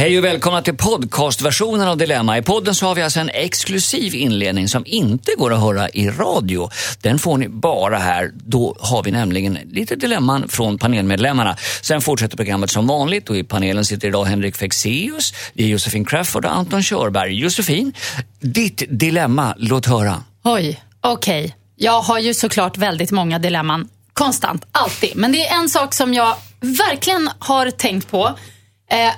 [0.00, 2.38] Hej och välkomna till podcastversionen av Dilemma.
[2.38, 6.08] I podden så har vi alltså en exklusiv inledning som inte går att höra i
[6.08, 6.70] radio.
[7.00, 8.30] Den får ni bara här.
[8.34, 11.56] Då har vi nämligen lite dilemman från panelmedlemmarna.
[11.82, 16.04] Sen fortsätter programmet som vanligt och i panelen sitter idag Henrik Fexeus, det är Josefin
[16.04, 17.34] Crafoord och Anton Körberg.
[17.34, 17.92] Josefin,
[18.40, 20.22] ditt dilemma, låt höra.
[20.44, 21.44] Oj, okej.
[21.44, 21.52] Okay.
[21.76, 23.88] Jag har ju såklart väldigt många dilemman.
[24.12, 25.16] Konstant, alltid.
[25.16, 28.38] Men det är en sak som jag verkligen har tänkt på.
[28.90, 29.12] Eh,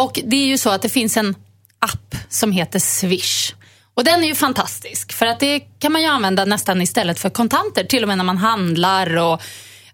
[0.00, 1.34] och det är ju så att det finns en
[1.78, 3.52] app som heter Swish.
[3.94, 7.30] Och den är ju fantastisk för att det kan man ju använda nästan istället för
[7.30, 7.84] kontanter.
[7.84, 9.42] Till och med när man handlar och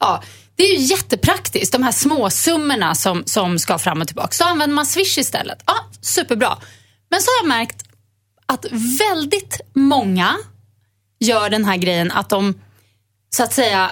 [0.00, 0.22] ja.
[0.56, 4.32] Det är ju jättepraktiskt, de här småsummorna som, som ska fram och tillbaka.
[4.32, 5.62] Så använder man Swish istället.
[5.66, 6.58] Ja, superbra.
[7.10, 7.84] Men så har jag märkt
[8.46, 8.66] att
[9.00, 10.36] väldigt många
[11.20, 12.60] gör den här grejen att de
[13.30, 13.90] så att säga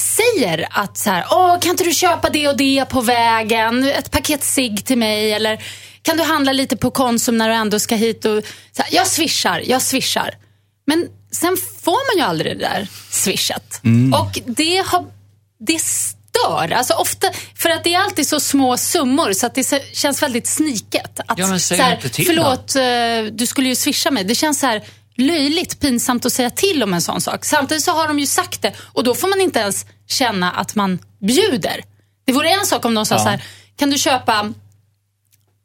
[0.00, 3.84] säger att så här, Åh, kan inte du köpa det och det på vägen?
[3.84, 5.62] Ett paket cigg till mig eller
[6.02, 8.24] kan du handla lite på Konsum när du ändå ska hit?
[8.24, 8.44] Och,
[8.76, 10.34] så här, jag swishar, jag swishar.
[10.86, 13.80] Men sen får man ju aldrig det där swishat.
[13.84, 14.14] Mm.
[14.20, 15.06] Och det, har,
[15.58, 16.72] det stör.
[16.72, 20.46] Alltså ofta, för att det är alltid så små summor så att det känns väldigt
[20.46, 21.20] sniket.
[21.26, 22.80] Att, ja, men säg så här, inte till Förlåt, då.
[22.80, 24.24] Eh, du skulle ju swisha mig.
[24.24, 24.82] Det känns så här
[25.20, 27.44] löjligt pinsamt att säga till om en sån sak.
[27.44, 30.74] Samtidigt så har de ju sagt det och då får man inte ens känna att
[30.74, 31.84] man bjuder.
[32.24, 33.18] Det vore en sak om de sa ja.
[33.18, 33.44] så här,
[33.76, 34.52] kan du köpa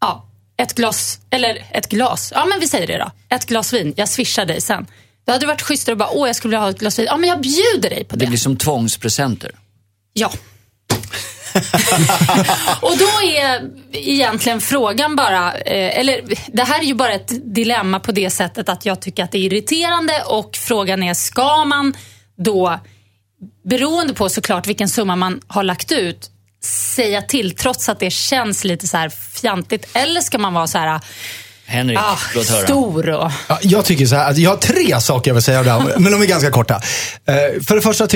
[0.02, 3.94] ja, ett glas, eller ett glas, ja men vi säger det då, ett glas vin,
[3.98, 4.88] jag swishar dig sen.
[5.26, 7.06] Då hade det varit schysstare att bara, åh jag skulle vilja ha ett glas vin,
[7.06, 8.26] ja men jag bjuder dig på det.
[8.26, 9.52] Det blir som tvångspresenter.
[10.14, 10.31] Ja.
[12.81, 18.00] och då är egentligen frågan bara, eh, eller det här är ju bara ett dilemma
[18.00, 21.94] på det sättet att jag tycker att det är irriterande och frågan är, ska man
[22.38, 22.80] då,
[23.70, 26.30] beroende på såklart vilken summa man har lagt ut,
[26.64, 29.89] säga till trots att det känns lite så här fjantigt?
[29.94, 31.02] Eller ska man vara så här,
[31.67, 32.64] Henrik, ah, låt höra.
[32.64, 33.31] Stor och...
[33.49, 36.11] Ja, jag tycker så här, att jag har tre saker jag vill säga där, men
[36.11, 36.76] de är ganska korta.
[36.76, 38.08] Uh, för det första,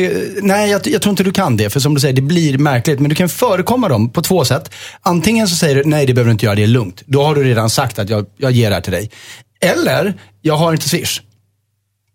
[0.41, 1.69] nej jag, jag, tror inte du kan det.
[1.69, 2.99] För som du säger, det blir märkligt.
[2.99, 4.71] Men du kan förekomma dem på två sätt.
[5.01, 7.03] Antingen så säger du, nej det behöver du inte göra, det är lugnt.
[7.05, 9.11] Då har du redan sagt att jag, jag ger det här till dig.
[9.61, 11.21] Eller, jag har inte Swish.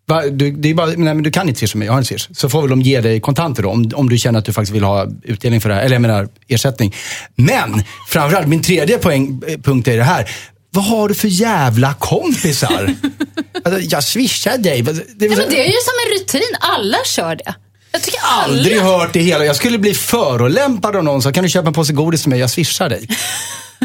[0.07, 0.21] Va?
[0.21, 2.29] Du, det är bara, nej, men du kan inte swisha mig, jag har inte swish.
[2.31, 4.75] Så får väl de ge dig kontanter då, om, om du känner att du faktiskt
[4.75, 6.93] vill ha utdelning för det här, eller jag menar ersättning.
[7.35, 10.29] Men, framförallt, min tredje poäng, eh, punkt är det här.
[10.75, 12.95] Vad har du för jävla kompisar?
[13.63, 14.81] alltså, jag swishar dig.
[14.81, 14.91] Det,
[15.25, 16.55] ja, men det är ju som en rutin.
[16.59, 17.55] Alla kör det.
[17.91, 18.53] Jag tycker alla...
[18.53, 19.45] Aldrig hört det hela.
[19.45, 22.39] Jag skulle bli förolämpad av någon som kan du köpa en påse godis till mig?
[22.39, 23.07] Jag swishar dig.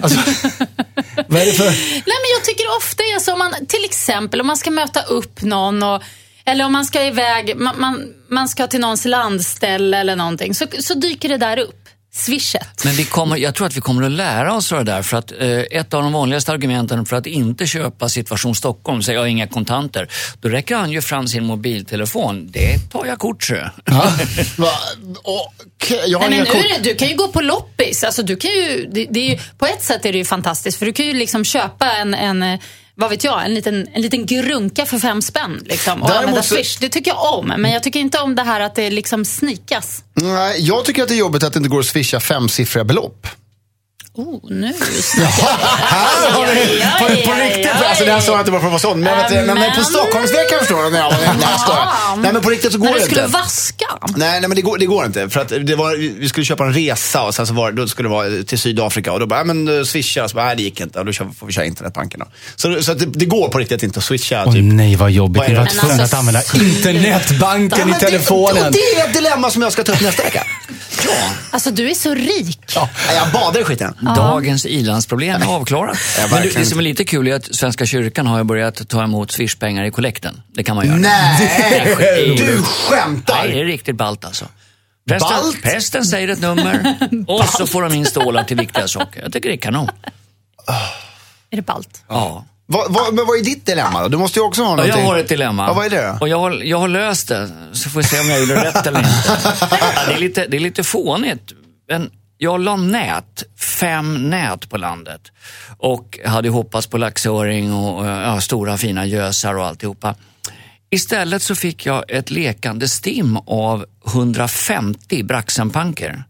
[0.03, 0.19] Alltså,
[1.29, 1.65] vad är det för...
[1.65, 5.03] Nej, men jag tycker ofta är så, om man, till exempel om man ska möta
[5.03, 6.03] upp någon och
[6.45, 10.67] eller om man ska iväg, man, man, man ska till någons landställe eller någonting, så,
[10.81, 11.80] så dyker det där upp
[12.13, 12.85] swishet.
[12.85, 15.33] Men vi kommer, jag tror att vi kommer att lära oss det där för att
[15.33, 19.47] eh, ett av de vanligaste argumenten för att inte köpa Situation Stockholm, säger jag inga
[19.47, 20.09] kontanter,
[20.41, 22.51] då räcker han ju fram sin mobiltelefon.
[22.51, 23.55] Det tar jag kort så.
[23.55, 23.73] Ja.
[25.77, 28.05] okay, jag har Nej, men nu det, du kan ju gå på loppis.
[28.05, 30.87] Alltså, du kan ju, det, det är, på ett sätt är det ju fantastiskt för
[30.87, 32.59] du kan ju liksom köpa en, en
[33.01, 35.61] vad vet jag, en liten, en liten grunka för fem spänn.
[35.65, 36.79] Liksom, och Däremot använda Swish.
[36.81, 37.47] Det tycker jag om.
[37.47, 40.05] Men jag tycker inte om det här att det liksom snikas.
[40.15, 43.27] Nej, jag tycker att det är jobbigt att det inte går att swisha femsiffriga belopp.
[44.21, 47.73] Oh, nu Här har vi på, på riktigt.
[47.89, 49.01] Alltså det här sa jag inte bara för att vara sån.
[49.01, 50.91] Men, men, men, men på Stockholmsveckan förstår du.
[50.91, 51.41] Nej, nej,
[52.23, 53.15] nej, men på riktigt så går det inte.
[53.15, 53.87] När du skulle vaska?
[54.17, 55.29] Nej, nej men det går, det går inte.
[55.29, 58.09] För att det var, vi skulle köpa en resa och sen så var, då skulle
[58.09, 59.13] det vara till Sydafrika.
[59.13, 60.29] Och då bara, men eh, swisha.
[60.29, 60.99] Så bara, nej det gick inte.
[60.99, 62.21] Och då får vi köra internetbanken.
[62.21, 62.27] Då.
[62.57, 64.45] Så, så att det, det, går på riktigt inte att swisha.
[64.47, 64.65] Åh typ.
[64.65, 65.49] nej vad jobbigt.
[65.49, 68.67] Ni var tvungna att använda internetbanken i telefonen.
[68.67, 70.45] Och det är ett dilemma som jag ska ta upp nästa vecka.
[71.07, 71.13] Ja.
[71.51, 72.59] Alltså du är så rik.
[72.75, 73.95] Ja, jag badar i skiten.
[74.15, 75.99] Dagens ilandsproblem är avklarat.
[76.31, 79.85] Men det som är lite kul är att Svenska kyrkan har börjat ta emot swishpengar
[79.85, 80.43] i kollekten.
[80.55, 80.97] Det kan man göra.
[80.97, 83.35] Nej, du skämtar!
[83.35, 84.45] Nej, det är riktigt ballt alltså.
[85.09, 85.63] Prästen, Balt?
[85.63, 86.97] prästen säger ett nummer
[87.27, 89.23] och så får de in stålar till viktiga saker.
[89.23, 89.89] Jag tycker det är kanon.
[91.51, 92.03] Är det ballt?
[92.09, 92.45] Ja.
[92.67, 94.09] Vad, vad, men vad är ditt dilemma då?
[94.09, 95.01] Du måste ju också ha någonting.
[95.01, 95.67] jag har ett dilemma.
[95.67, 98.21] Ja, vad är det Och jag har, jag har löst det, så får vi se
[98.21, 99.11] om jag gjorde rätt eller inte.
[99.71, 101.53] Ja, det, är lite, det är lite fånigt.
[101.89, 102.11] Men
[102.43, 103.43] jag la nät,
[103.81, 105.33] fem nät på landet.
[105.79, 110.15] Och hade hoppats på laxöring och eh, ja, stora fina gösar och alltihopa.
[110.91, 116.25] Istället så fick jag ett lekande stim av 150 braxenpanker.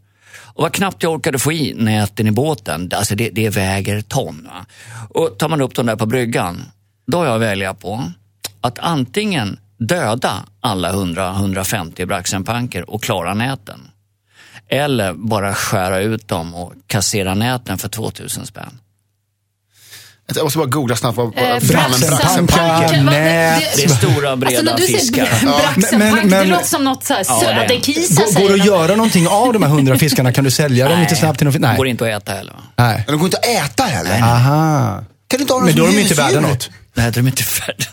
[0.45, 2.91] Och vad knappt jag orkade få i näten i båten.
[2.95, 4.49] Alltså det, det väger ton.
[4.51, 4.67] Va?
[5.09, 6.63] Och tar man upp dem där på bryggan,
[7.07, 8.13] då har jag att välja på
[8.61, 13.90] att antingen döda alla 100-150 braxenpanker och klara näten.
[14.71, 18.79] Eller bara skära ut dem och kassera näten för 2000 spänn.
[20.35, 23.63] Jag måste bara googla snabbt vad Eh, braxenpanka, nät.
[23.77, 25.27] Det är stora breda Alltså när du fiskar.
[25.27, 28.55] säger braxenpank, Men- men- det låter som något så här Ja, söderkisa Går, går det
[28.61, 30.33] att göra någonting av de här hundra fiskarna?
[30.33, 31.53] Kan du sälja dem lite snabbt till någon?
[31.61, 31.91] Det går Nej.
[31.91, 32.55] inte att äta heller.
[32.77, 33.03] Nej.
[33.07, 34.21] Men de går inte att äta heller.
[34.23, 35.05] Aha.
[35.29, 36.71] Kan du inte ha dem Men då är de inte värda något.
[36.95, 37.89] Nej, de är inte färdiga.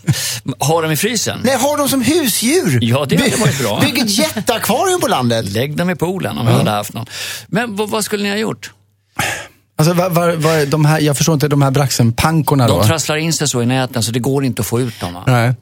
[0.60, 1.40] Har de i frysen?
[1.44, 2.80] Nej, har de som husdjur.
[2.82, 3.80] Ja, det hade varit bra.
[3.80, 5.50] Bygg ett jätteakvarium på landet.
[5.52, 7.06] Lägg dem i poolen om vi hade haft någon.
[7.48, 8.72] Men vad, vad skulle ni ha gjort?
[9.78, 12.80] Alltså, var, var, var, de här, jag förstår inte, de här braxenpankorna då?
[12.80, 15.14] De trasslar in sig så i näten så det går inte att få ut dem.
[15.14, 15.24] Va?
[15.28, 15.54] Nej.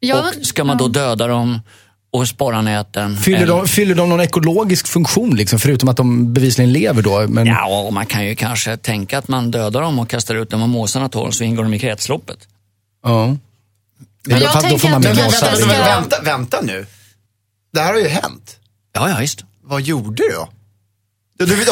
[0.00, 1.60] Ja, Och ska man då döda dem
[2.12, 3.16] och spara näten?
[3.16, 7.26] Fyller, eller- de, fyller de någon ekologisk funktion, liksom, förutom att de bevisligen lever då?
[7.28, 10.50] Men, Ja, och man kan ju kanske tänka att man dödar dem och kastar ut
[10.50, 12.38] dem och måsarna tål så ingår de i kretsloppet.
[13.02, 13.36] Ja.
[14.26, 16.86] Men jag tänker får man att med du kanske vänta, vänta, vänta, vänta nu.
[17.72, 18.56] Det här har ju hänt.
[18.92, 19.44] Ja, ja, visst.
[19.62, 20.48] Vad gjorde du då?
[21.38, 21.64] Du, du, du,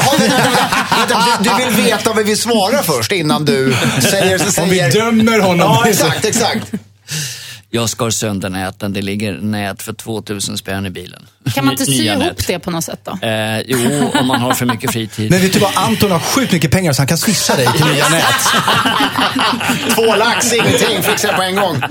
[1.41, 3.77] du vill veta vad vi svarar först innan du
[4.11, 4.39] säger...
[4.39, 5.59] Så Om vi säger dömer honom.
[5.59, 6.73] Ja, exakt, exakt.
[7.71, 8.93] Jag skar sönder näten.
[8.93, 11.27] Det ligger nät för 2000 spänn i bilen.
[11.55, 12.47] Kan man inte sy ihop nät.
[12.47, 13.27] det på något sätt då?
[13.27, 15.31] Eh, jo, om man har för mycket fritid.
[15.31, 17.85] Men vet du vad, Anton har sjukt mycket pengar så han kan swisha dig till
[17.87, 18.25] nya nät.
[19.95, 21.83] Två lax, ingenting, fixar jag på en gång.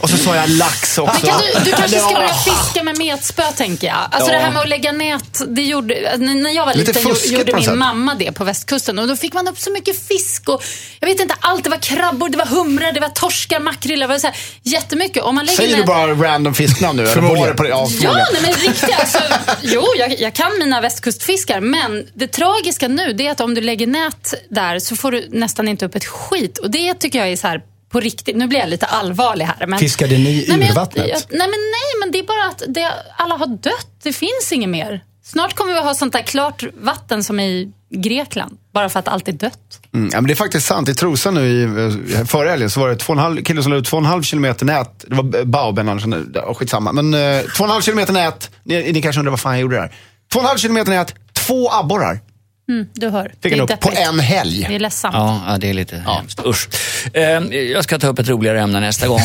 [0.00, 1.20] Och så sa jag lax också.
[1.26, 2.14] Men kan du, du kanske ska Ja.
[2.14, 3.96] börja fiska med metspö, tänker jag.
[4.10, 4.38] Alltså Ja.
[4.38, 7.64] det här med att lägga nät, det gjorde, när jag var Lite liten gjorde min
[7.64, 7.74] sätt.
[7.78, 8.98] mamma det på västkusten.
[8.98, 10.62] Och då fick man upp så mycket fisk och,
[11.00, 11.64] jag vet inte allt.
[11.64, 15.22] Det var krabbor, det var humrar, det var torskar, makrill, det var så här, jättemycket.
[15.22, 17.02] Om man lägger Säger du nät- bara random fisknamn nu?
[17.08, 17.22] Eller
[17.62, 17.68] det?
[17.68, 18.26] Ja, Ja, förmodligen.
[18.32, 18.90] nej, men riktigt.
[19.00, 19.18] Alltså,
[19.62, 21.60] jo, jag, jag kan mina västkustfiskar.
[21.60, 25.28] Men det tragiska nu det är att om du lägger nät där så får du
[25.30, 26.58] nästan inte upp ett skit.
[26.58, 28.36] Och det tycker jag är så här på riktigt.
[28.36, 29.66] Nu blir jag lite allvarlig här.
[29.66, 31.08] Men, Fiskade ni nej, men ur jag- vattnet?
[31.08, 33.86] Jag, nej, men nej, men det är bara att det, alla har dött.
[34.02, 35.00] Det finns inget mer.
[35.32, 38.58] Snart kommer vi ha sånt där klart vatten som i Grekland.
[38.74, 39.80] Bara för att allt är dött.
[39.94, 40.88] Mm, ja, men det är faktiskt sant.
[40.88, 43.62] I Trosa nu i, eh, förra helgen så var det två och en halv, kille
[43.62, 45.04] som la ut två och en halv kilometer nät.
[45.08, 46.92] Det var Bauben, Andersson, ja, skitsamma.
[46.92, 48.50] Men eh, två och en halv kilometer nät.
[48.64, 49.94] Ni, ni kanske undrar vad fan jag gjorde där.
[50.32, 52.20] Två och en halv kilometer nät, två abborrar.
[52.68, 53.32] Mm, du hör.
[53.42, 54.66] Fick han är upp på en helg.
[54.68, 55.14] Det är ledsamt.
[55.14, 56.40] Ja, ja, det är lite hemskt.
[56.46, 56.68] Usch.
[57.12, 57.22] Eh,
[57.54, 59.20] jag ska ta upp ett roligare ämne nästa gång.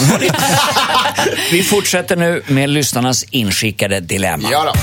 [1.51, 4.47] Vi fortsätter nu med lyssnarnas inskickade dilemma.
[4.51, 4.79] Ja då.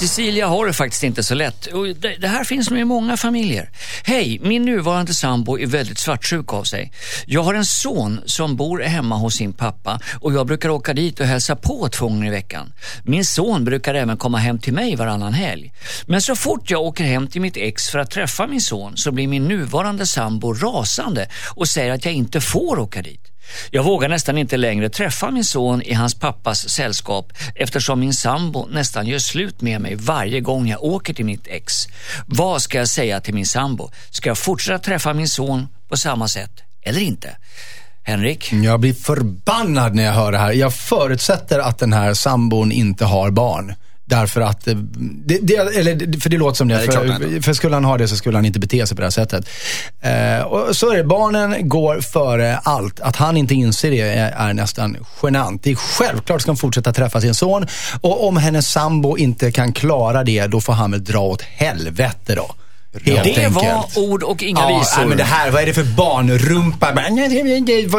[0.00, 1.66] Cecilia har det faktiskt inte så lätt.
[1.66, 3.70] Och det, det här finns nog i många familjer.
[4.04, 6.92] Hej, min nuvarande sambo är väldigt svartsjuk av sig.
[7.26, 11.20] Jag har en son som bor hemma hos sin pappa och jag brukar åka dit
[11.20, 12.72] och hälsa på två gånger i veckan.
[13.02, 15.72] Min son brukar även komma hem till mig varannan helg.
[16.06, 19.12] Men så fort jag åker hem till mitt ex för att träffa min son så
[19.12, 23.29] blir min nuvarande sambo rasande och säger att jag inte får åka dit.
[23.70, 28.66] Jag vågar nästan inte längre träffa min son i hans pappas sällskap eftersom min sambo
[28.66, 31.86] nästan gör slut med mig varje gång jag åker till mitt ex.
[32.26, 33.90] Vad ska jag säga till min sambo?
[34.10, 36.52] Ska jag fortsätta träffa min son på samma sätt
[36.82, 37.36] eller inte?
[38.02, 38.52] Henrik?
[38.52, 40.52] Jag blir förbannad när jag hör det här.
[40.52, 43.74] Jag förutsätter att den här sambon inte har barn.
[44.10, 44.74] Därför att, eh,
[45.24, 46.74] det, det, eller, för det låter som det.
[46.74, 49.06] Det för, för skulle han ha det så skulle han inte bete sig på det
[49.06, 49.48] här sättet.
[50.00, 53.00] Eh, och så är det, barnen går före allt.
[53.00, 55.62] Att han inte inser det är, är nästan genant.
[55.62, 57.66] Det är självklart ska han fortsätta träffa sin son.
[58.00, 62.34] Och om hennes sambo inte kan klara det, då får han väl dra åt helvete
[62.34, 62.54] då.
[62.92, 63.54] Helt Det enkelt.
[63.54, 64.96] var ord och inga Ja, visor.
[64.98, 66.92] nej, men det här, vad är det för barnrumpa?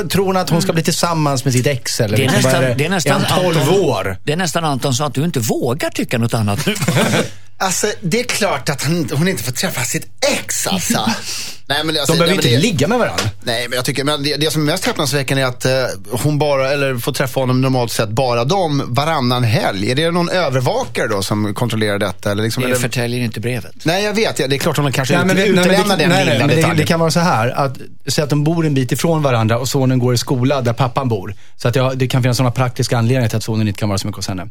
[0.10, 2.00] Tror hon att hon ska bli tillsammans med sitt ex?
[2.02, 4.18] Eller Det är liksom, nästan, det är nästan han 12 Anton, år.
[4.24, 6.76] Det är nästan Anton sa att du inte vågar tycka något annat nu.
[7.62, 10.08] Alltså, det är klart att han, hon inte får träffa sitt
[10.40, 11.06] ex alltså.
[11.66, 13.24] nej, men, alltså, De behöver nej, inte det, ligga med varandra.
[13.44, 15.72] Nej, men jag tycker, men det, det som är mest häpnadsväckande är att eh,
[16.12, 19.92] hon bara, eller får träffa honom normalt sett bara dem varannan helg.
[19.92, 22.32] Är det någon övervakare då som kontrollerar detta?
[22.32, 23.72] Eller liksom, Det eller, förtäljer inte brevet.
[23.84, 24.40] nej, jag vet.
[24.40, 26.10] Ja, det är klart hon kanske Nej, men, ut, det- nej, men, utelämnar det, den
[26.10, 26.78] nej, nej, lilla det, detaljen.
[26.78, 27.78] det kan vara så här, att
[28.08, 31.10] säg att de bor en bit ifrån varandra och sonen går i skola där pappan
[31.10, 31.36] bor.
[31.58, 33.98] Så att jag, det kan finnas sådana praktiska anledningar till att sonen inte kan vara
[34.00, 34.48] så mycket hos henne.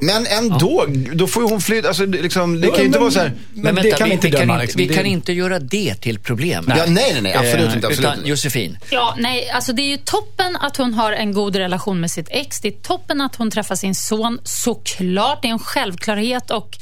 [0.00, 1.88] Men ändå, då får ju hon flytta.
[1.88, 3.32] Alltså, det, liksom, det kan ju inte men, vara så här.
[3.54, 4.52] Men, det vänta, kan vi, inte vi, kan döma.
[4.54, 4.78] inte, liksom.
[4.78, 6.64] vi Det- kan inte göra det till problem.
[6.68, 7.86] Ja, nej, nej, nej, absolut Eh, inte.
[7.86, 8.28] Absolut Utan inte.
[8.28, 12.10] Josefin, Ja, nej, alltså det är ju toppen att hon har en god relation med
[12.10, 12.60] sitt ex.
[12.60, 14.38] Det är toppen att hon träffar sin son.
[14.44, 16.78] Såklart, det är en självklarhet och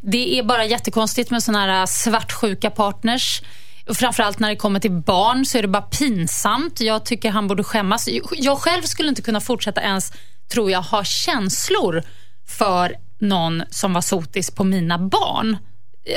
[0.00, 3.42] det är bara jättekonstigt med såna här svartsjuka partners.
[3.88, 6.80] Och framförallt när det kommer till barn så är det bara pinsamt.
[6.80, 8.08] Jag tycker han borde skämmas.
[8.32, 10.12] Jag själv skulle inte kunna fortsätta ens,
[10.52, 12.02] tror jag, ha känslor
[12.58, 15.56] för någon som var sotis på mina barn.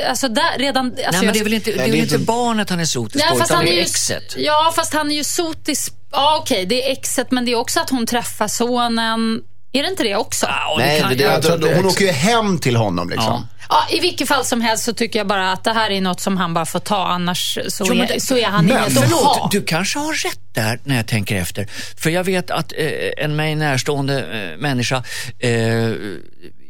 [0.09, 2.69] Alltså där, redan, alltså Nej, men det är väl inte, det är väl inte barnet
[2.69, 4.35] han är sotis på, utan det är exet.
[4.37, 5.91] Ja, fast han är ju sotis.
[6.11, 9.41] Ja, okej, det är exet, men det är också att hon träffar sonen.
[9.75, 10.45] Är det inte det också?
[10.45, 13.25] Det Nej, det, det, jag tror att det hon åker ju hem till honom liksom.
[13.33, 13.47] Ja.
[13.69, 16.19] Ja, I vilket fall som helst så tycker jag bara att det här är något
[16.21, 18.97] som han bara får ta, annars så, Jo, är, det- så är han Men inget
[19.03, 19.49] att ha.
[19.51, 21.67] du kanske har rätt där när jag tänker efter.
[21.97, 22.87] För jag vet att eh,
[23.25, 24.19] en mig närstående
[24.53, 25.03] eh, människa,
[25.39, 25.51] eh,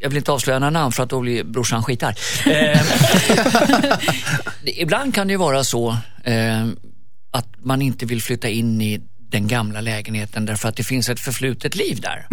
[0.02, 2.16] jag vill inte avslöja några namn för att då blir brorsan skitar.
[2.52, 2.80] Eh,
[4.64, 5.90] ibland kan det ju vara så
[6.24, 6.66] eh,
[7.32, 9.02] att man inte vill flytta in i
[9.36, 12.28] den gamla lägenheten därför att det finns ett förflutet liv där.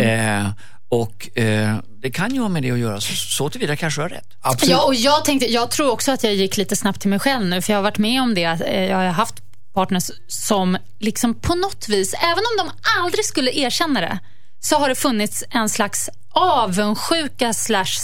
[0.00, 0.50] Eh,
[0.88, 4.02] och eh, det kan ju ha med det att göra, så, så tillvida kanske du
[4.02, 4.28] har rätt.
[4.40, 4.70] Absolut.
[4.70, 7.46] Ja, och jag, tänkte, jag tror också att jag gick lite snabbt till mig själv
[7.46, 8.44] nu, för jag har varit med om det.
[8.44, 9.34] att, eh, Jag har haft
[9.74, 12.70] partners som liksom på något vis, även om de
[13.00, 14.18] aldrig skulle erkänna det,
[14.60, 17.94] så har det funnits en slags avundsjuka slash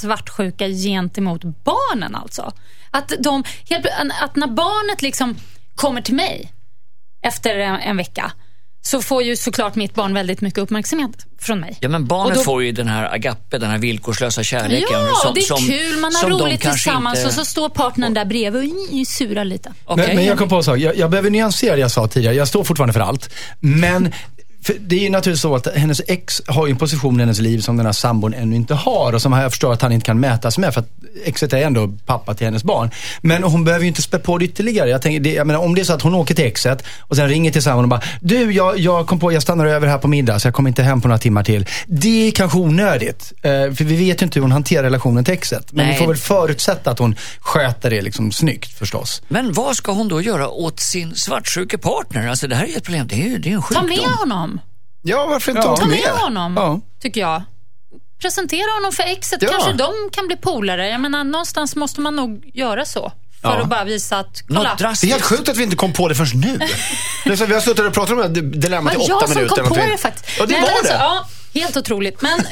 [0.00, 2.52] svartsjuka gentemot barnen alltså.
[2.90, 3.44] Att, de,
[4.20, 5.36] att när barnet liksom
[5.74, 6.52] kommer till mig
[7.22, 8.32] efter en, en vecka
[8.82, 11.10] så får ju såklart mitt barn väldigt mycket uppmärksamhet
[11.40, 11.78] från mig.
[11.80, 14.86] Ja, men barnet då- får ju den här agape, den här villkorslösa kärleken.
[14.90, 16.00] Ja, som, det är som, kul.
[16.00, 19.72] Man har roligt tillsammans inte- och så står partnern där bredvid och surar lite.
[19.84, 20.06] Okej.
[20.06, 20.78] Men, men jag kom på en sak.
[20.78, 22.34] Jag, jag behöver nyansera det jag sa tidigare.
[22.34, 23.30] Jag står fortfarande för allt.
[23.60, 24.12] Men
[24.68, 27.38] för det är ju naturligtvis så att hennes ex har ju en position i hennes
[27.38, 30.06] liv som den här sambon ännu inte har och som jag förstår att han inte
[30.06, 30.88] kan mätas med för att
[31.24, 32.90] exet är ändå pappa till hennes barn.
[33.20, 34.90] Men hon behöver ju inte spä på det ytterligare.
[34.90, 37.16] Jag tänker, det, jag menar, om det är så att hon åker till exet och
[37.16, 39.98] sen ringer till sambon och bara Du, jag, jag kom på, jag stannar över här
[39.98, 41.66] på middag så jag kommer inte hem på några timmar till.
[41.86, 43.32] Det är kanske onödigt.
[43.42, 45.72] Eh, för vi vet ju inte hur hon hanterar relationen till exet.
[45.72, 45.94] Men Nej.
[45.94, 49.22] vi får väl förutsätta att hon sköter det liksom snyggt förstås.
[49.28, 52.28] Men vad ska hon då göra åt sin svartsjuke partner?
[52.28, 53.86] Alltså det här är ju ett problem, det är ju det är en Ta sjukdom.
[53.88, 54.57] med honom.
[55.08, 55.76] Ja, varför inte Ja.
[55.76, 55.98] Ta med?
[56.10, 56.80] honom, Ja.
[57.02, 57.42] tycker jag.
[58.22, 59.42] Presentera honom för exet.
[59.42, 59.48] Ja.
[59.50, 60.88] Kanske de kan bli polare.
[60.88, 63.12] Jag menar, någonstans måste man nog göra så.
[63.42, 63.62] För Ja.
[63.62, 64.74] att bara visa att, kolla.
[64.78, 66.58] Det är helt sjukt att vi inte kom på det förrän nu.
[67.24, 69.16] Det är så, vi har suttit och pratat om det här dilemmat Det i var
[69.16, 69.62] åtta jag som minuter.
[69.62, 70.38] kom på det faktiskt.
[70.38, 70.98] Ja, det Nej, var alltså, det.
[70.98, 71.26] Ja,
[71.60, 72.22] helt otroligt.
[72.22, 72.38] Men,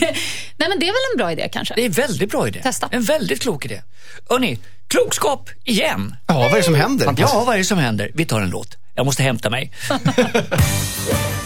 [0.00, 1.74] Nej, men det är väl en bra idé kanske?
[1.74, 2.60] Det är en väldigt bra idé.
[2.62, 2.88] Testa.
[2.90, 3.82] En väldigt klok idé.
[4.30, 6.16] Hörrni, klokskap igen.
[6.26, 7.14] Ja, vad är det som händer?
[7.18, 8.10] Ja, vad är det som händer?
[8.14, 8.68] Vi tar en låt.
[8.94, 9.72] Jag måste hämta mig.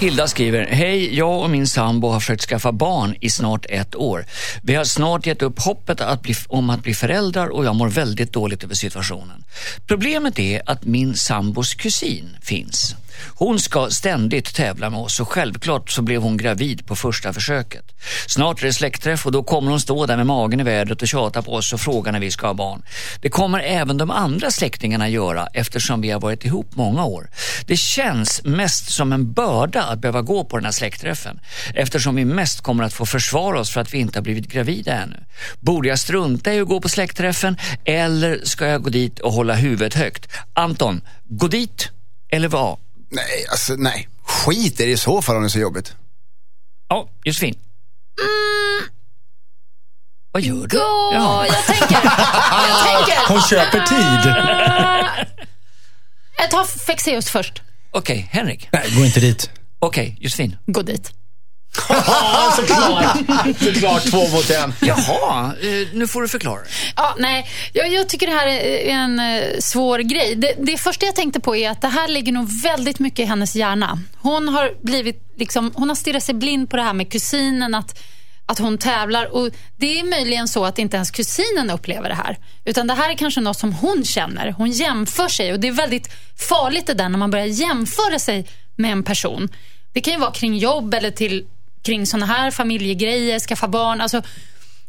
[0.00, 4.26] Hilda skriver, hej, jag och min sambo har försökt skaffa barn i snart ett år.
[4.62, 7.88] Vi har snart gett upp hoppet att bli, om att bli föräldrar och jag mår
[7.88, 9.44] väldigt dåligt över situationen.
[9.86, 12.94] Problemet är att min sambos kusin finns.
[13.34, 17.84] Hon ska ständigt tävla med oss och självklart så blev hon gravid på första försöket.
[18.26, 21.08] Snart är det släktträff och då kommer hon stå där med magen i vädret och
[21.08, 22.82] tjata på oss och fråga när vi ska ha barn.
[23.20, 27.30] Det kommer även de andra släktingarna göra eftersom vi har varit ihop många år.
[27.66, 31.40] Det känns mest som en börda att behöva gå på den här släktträffen
[31.74, 34.92] eftersom vi mest kommer att få försvara oss för att vi inte har blivit gravida
[34.92, 35.16] ännu.
[35.60, 39.54] Borde jag strunta i att gå på släktträffen eller ska jag gå dit och hålla
[39.54, 40.28] huvudet högt?
[40.54, 41.90] Anton, gå dit
[42.30, 42.78] eller vad?
[43.08, 44.08] Nej, alltså nej.
[44.22, 45.94] Skit är det i så fall om det är så jobbigt.
[46.88, 47.58] Ja, Josefin.
[50.32, 50.76] Vad gör du?
[50.76, 51.94] Ja, jag tänker.
[52.68, 53.28] jag tänker.
[53.28, 54.34] Hon köper tid.
[56.38, 57.62] Jag tar Fexeus först.
[57.90, 58.68] Okej, Henrik.
[58.72, 59.50] Nej, gå inte dit.
[59.78, 60.56] Okej, Josefin.
[60.66, 61.12] Gå dit.
[62.56, 63.18] Såklart.
[63.64, 64.74] Såklart, två mot en.
[64.80, 66.60] Jaha, eh, nu får du förklara.
[66.96, 70.34] Ja, nej, jag, jag tycker det här är en eh, svår grej.
[70.36, 73.24] Det, det första jag tänkte på är att det här ligger nog väldigt mycket i
[73.24, 73.98] hennes hjärna.
[74.16, 77.98] Hon har blivit, liksom, hon har stirrat sig blind på det här med kusinen, att,
[78.46, 79.34] att hon tävlar.
[79.34, 82.38] Och Det är möjligen så att inte ens kusinen upplever det här.
[82.64, 84.50] Utan det här är kanske något som hon känner.
[84.50, 86.08] Hon jämför sig och det är väldigt
[86.48, 89.48] farligt det där när man börjar jämföra sig med en person.
[89.92, 91.46] Det kan ju vara kring jobb eller till,
[91.86, 94.00] kring såna här familjegrejer, skaffa barn.
[94.00, 94.22] Alltså,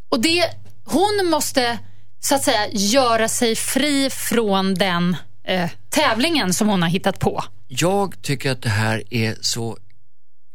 [0.10, 0.44] och det,
[0.84, 1.80] hon måste
[2.20, 7.44] så att säga göra sig fri från den eh, tävlingen som hon har hittat på.
[7.68, 9.78] Jag tycker att det här är så...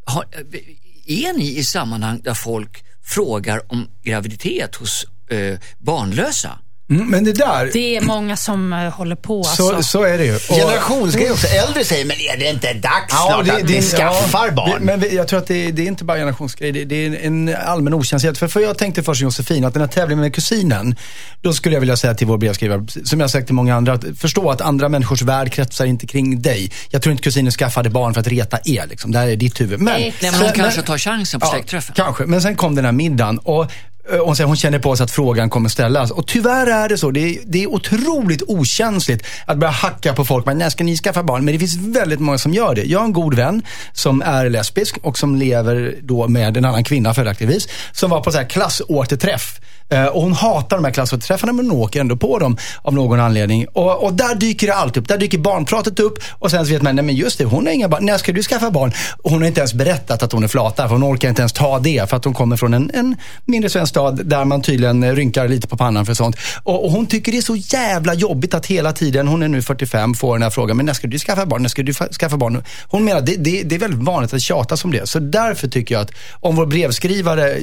[0.06, 0.24] Har,
[1.06, 6.58] är ni i sammanhang där folk frågar om graviditet hos eh, barnlösa?
[6.90, 9.38] Mm, men det där, Det är många som eh, håller på.
[9.38, 9.68] Alltså.
[9.68, 10.34] så, så är det ju.
[10.34, 11.46] Och- Generationsgrej också.
[11.46, 14.86] Äldre säger, men är det inte dags snart att ni skaffar ja, barn?
[14.86, 17.56] Det, men jag tror att det, det är inte bara generationsgrej, det, det är en
[17.66, 18.38] allmän okänslighet.
[18.38, 20.96] För, för jag tänkte först Josefin, att den här tävlingen med kusinen,
[21.40, 24.04] då skulle jag vilja säga till vår brevskrivare, som jag sagt till många andra, att
[24.18, 26.72] förstå att andra människors värld kretsar inte kring dig.
[26.90, 29.12] Jag tror inte kusinen skaffade barn för att reta er, liksom.
[29.12, 29.80] det här är ditt huvud.
[29.80, 31.94] Men, Nej, men hon kanske tar chansen på Ja, släktträffen.
[31.94, 33.70] Kanske, men sen kom den här middagen och
[34.10, 36.10] Eh, och sen hon känner på sig att frågan kommer ställas.
[36.10, 37.10] Och tyvärr är det så.
[37.10, 40.46] Det är, det är otroligt okänsligt att börja hacka på folk.
[40.46, 41.44] Men när ska ni skaffa barn?
[41.44, 42.84] Men det finns väldigt många som gör det.
[42.84, 46.84] Jag har en god vän som är lesbisk och som lever då med en annan
[46.84, 47.68] kvinna följaktligtvis.
[47.92, 49.60] Som var på så här klassåterträff.
[49.88, 53.20] Eh, och hon hatar de här klassåterträffarna men hon åker ändå på dem av någon
[53.20, 53.66] anledning.
[53.72, 55.08] Och, och där dyker det allt upp.
[55.08, 57.72] Där dyker barnpratet upp och sen så vet man, nej men just det, hon har
[57.72, 58.06] inga barn.
[58.06, 58.92] När ska du skaffa barn?
[59.22, 61.52] Och hon har inte ens berättat att hon är flata, för hon orkar inte ens
[61.52, 62.10] ta det.
[62.10, 65.68] För att hon kommer från en, en mindre svensk stad där man tydligen rynkar lite
[65.68, 66.36] på pannan för sånt.
[66.62, 69.62] Och, och hon tycker det är så jävla jobbigt att hela tiden, hon är nu
[69.62, 71.62] 45, får den här frågan, men när ska du skaffa barn?
[71.62, 72.64] När ska du skaffa barn?
[72.88, 75.08] Hon menar, det, det, det är väldigt vanligt att tjata som det.
[75.08, 76.10] Så därför tycker jag att
[76.40, 77.58] om vår brevskrivare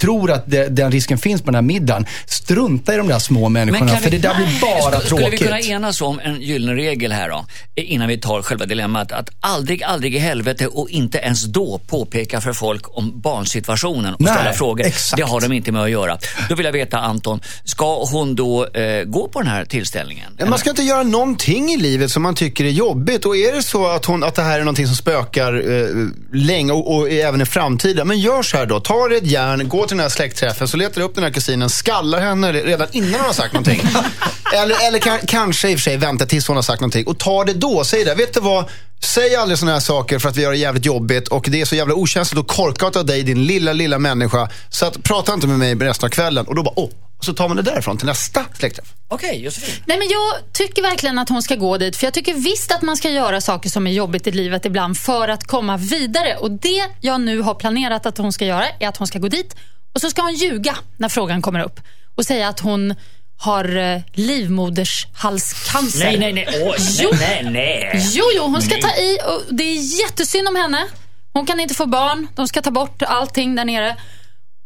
[0.00, 3.48] tror att det, den risken finns på den här middagen, strunta i de där små
[3.48, 3.96] människorna.
[3.96, 5.32] För det där blir bara Skulle tråkigt.
[5.32, 7.46] vi kunna enas om en gyllene regel här då?
[7.74, 9.12] Innan vi tar själva dilemmat.
[9.12, 14.20] Att aldrig, aldrig i helvete och inte ens då påpeka för folk om barnsituationen och
[14.20, 14.86] Nej, ställa frågor.
[14.86, 15.16] exakt.
[15.16, 16.18] Det har de inte med att göra.
[16.48, 20.32] Då vill jag veta Anton, ska hon då eh, gå på den här tillställningen?
[20.38, 23.24] Men Man ska inte göra någonting i livet som man tycker är jobbigt.
[23.26, 25.86] Och är det så att, hon, att det här är någonting som spökar eh,
[26.32, 28.08] länge och, och även i framtiden.
[28.08, 28.80] Men gör så här då.
[28.80, 31.70] Ta ett järn, gå till den här släktträffen, så letar du upp den här kusinen,
[31.70, 33.80] skallar henne redan innan hon har sagt någonting.
[34.54, 37.06] eller eller kan, kanske i och för sig vänta tills hon har sagt någonting.
[37.06, 37.84] Och ta det då.
[37.84, 38.14] Säg det.
[38.14, 38.64] Vet du vad?
[39.00, 41.64] Säg aldrig sådana här saker för att vi gör det jävligt jobbigt och det är
[41.64, 44.48] så jävla okänsligt och korkat av dig, din lilla, lilla människa.
[44.68, 46.46] Så att prata inte med mig resten av kvällen.
[46.46, 46.90] Och då bara, åh.
[47.18, 48.92] Och så tar man det därifrån till nästa släktträff.
[49.08, 49.74] Okej, Josefin.
[49.86, 51.96] Nej, men jag tycker verkligen att hon ska gå dit.
[51.96, 54.98] För Jag tycker visst att man ska göra saker som är jobbigt i livet ibland
[54.98, 56.36] för att komma vidare.
[56.36, 59.28] Och Det jag nu har planerat att hon ska göra är att hon ska gå
[59.28, 59.56] dit
[59.98, 61.80] och så ska hon ljuga när frågan kommer upp
[62.16, 62.94] och säga att hon
[63.36, 65.98] har eh, livmodershalscancer.
[66.04, 66.46] Nej, nej, nej.
[66.62, 67.10] Åh, Jo.
[67.20, 68.08] nej, nej.
[68.12, 68.82] Jo, jo, hon ska Nej.
[68.82, 70.86] ta i och det är jättesynd om henne.
[71.32, 72.28] Hon kan inte få barn.
[72.36, 73.96] De ska ta bort allting där nere.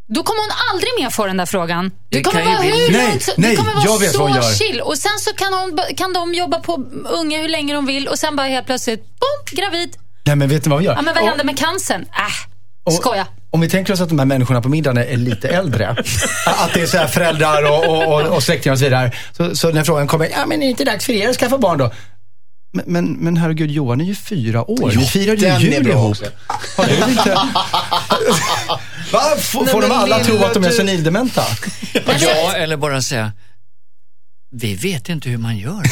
[0.08, 1.88] Då kommer hon aldrig mer få den där frågan.
[1.88, 4.32] Det, Det kommer vara hur Nej, långt, nej, det kommer vara jag vet så vad
[4.32, 4.80] hon chill.
[4.80, 6.72] Och sen så kan, hon, kan de jobba på
[7.04, 9.96] unge hur länge de vill och sen bara helt plötsligt, boom, gravid.
[10.26, 10.92] Nej men vet ni vad vi gör?
[10.94, 12.02] Ja, men vad Och- händer med cancern?
[12.02, 12.24] Äh,
[12.84, 13.26] Och- skoja.
[13.52, 15.88] Om vi tänker oss att de här människorna på middagen är lite äldre.
[16.46, 19.12] att det är så här föräldrar och, och, och, och släktingar och så vidare.
[19.36, 21.58] Så, så när frågan kommer, ja men är det inte dags för er att skaffa
[21.58, 21.92] barn då?
[22.74, 24.92] Men, men, men herregud, Johan är ju fyra år.
[24.96, 26.16] Ni firar ju jul ihop.
[26.76, 27.30] Har du inte...
[29.12, 29.20] Va?
[29.38, 31.42] Får, får de alla tro att de är du- senildementa?
[32.20, 33.32] Ja, eller bara säga,
[34.54, 35.82] vi vet inte hur man gör.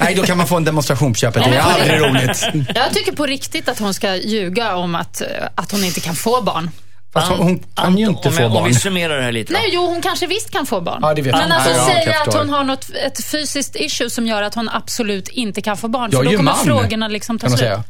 [0.00, 1.44] Nej, då kan man få en demonstration på köpet.
[1.44, 2.44] Det är aldrig roligt.
[2.74, 6.14] Jag tycker på riktigt att hon ska ljuga om att, eh, att hon inte kan
[6.14, 6.70] få barn.
[7.12, 8.68] Fast hon, hon kan ju inte om, få Om barn.
[8.68, 9.52] vi summerar det här lite.
[9.52, 10.98] Nej, jo, hon kanske visst kan få barn.
[11.02, 11.52] Ja, det vet Men jag.
[11.52, 15.28] alltså Ja, säga att hon har något, ett fysiskt issue som gör att hon absolut
[15.28, 16.10] inte kan få barn.
[16.12, 17.58] Jag för är då kommer man, frågorna liksom ta slut.
[17.58, 17.84] säga.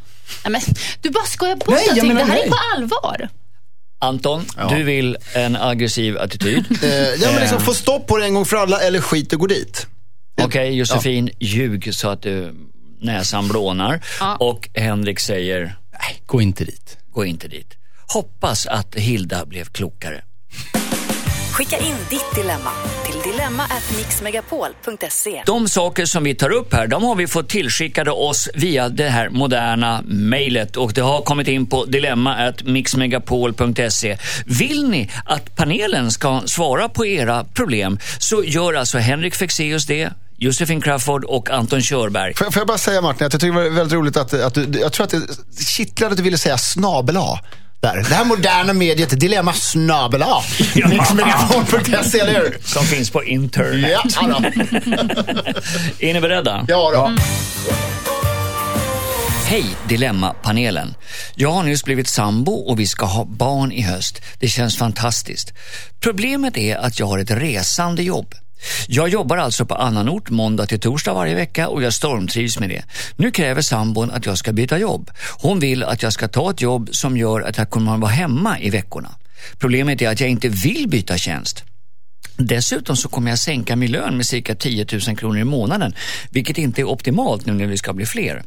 [0.45, 0.61] Nej, men,
[1.01, 2.15] du bara skojar bort Nej, allting.
[2.15, 2.49] Det här är nej.
[2.51, 3.29] på allvar.
[4.03, 6.65] Anton, du vill en aggressiv attityd.
[6.83, 6.91] Eh,
[7.23, 9.47] ja, men liksom, få stopp på det en gång för alla eller skit och gå
[9.47, 9.87] dit.
[10.43, 12.55] Okej, Josefin, ljug så att du,
[13.01, 14.01] näsan blånar.
[14.21, 14.37] Ja.
[14.37, 16.99] Och Henrik säger, Nej, gå inte dit.
[17.11, 17.75] gå inte dit.
[18.13, 20.23] Hoppas att Hilda blev klokare.
[21.61, 22.71] Skicka in ditt dilemma
[23.07, 25.43] till dilemma@mixmegapol.se.
[25.47, 29.09] De saker som vi tar upp här, de har vi fått tillskickade oss via det
[29.09, 34.19] här moderna mejlet och det har kommit in på dilemma@mixmegapol.se.
[34.47, 40.11] Vill ni att panelen ska svara på era problem så gör alltså Henrik Fexeus det,
[40.37, 42.35] Josefin Crafoord och Anton Körberg.
[42.35, 44.55] Får, får jag bara säga Martin, att jag tycker det var väldigt roligt att, att
[44.55, 45.21] du, jag tror att det
[45.65, 47.17] kittlade att du ville säga snabel.
[47.81, 47.97] Där.
[47.97, 50.43] Det här moderna mediet, dilemma snabel A.
[50.75, 52.59] Mixmegapol.se, eller hur?
[52.65, 54.01] Som finns på internet.
[54.15, 54.43] Ja.
[55.99, 56.65] Är ni beredda?
[56.69, 57.13] ja då.
[59.45, 60.95] Hej Dilemmapanelen.
[61.35, 64.23] Jag har nyss blivit sambo och vi ska ha barn i höst.
[64.39, 65.53] Det känns fantastiskt.
[66.01, 68.35] Problemet är att jag har ett resande jobb.
[68.87, 72.69] Jag jobbar alltså på annan ort måndag till torsdag varje vecka och jag stormtrivs med
[72.69, 72.83] det.
[73.17, 75.11] Nu kräver sambon att jag ska byta jobb.
[75.39, 78.11] Hon vill att jag ska ta ett jobb som gör att jag kommer att vara
[78.11, 79.15] hemma i veckorna.
[79.59, 81.65] Problemet är att jag inte vill byta tjänst.
[82.37, 85.95] Dessutom så kommer jag sänka min lön med cirka 10 000 kronor i månaden,
[86.31, 88.43] vilket inte är optimalt nu när vi ska bli fler.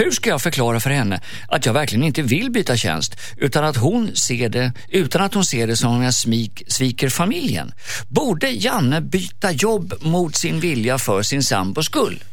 [0.00, 3.76] Hur ska jag förklara för henne att jag verkligen inte vill byta tjänst utan att
[3.76, 7.72] hon ser det, utan att hon ser det som om jag smik, sviker familjen?
[8.08, 12.24] Borde Janne byta jobb mot sin vilja för sin sambos skull?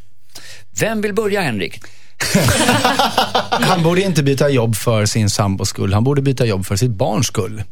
[0.79, 1.81] Vem vill börja Henrik?
[3.49, 5.93] Han borde inte byta jobb för sin sambos skull.
[5.93, 7.63] Han borde byta jobb för sitt barns skull.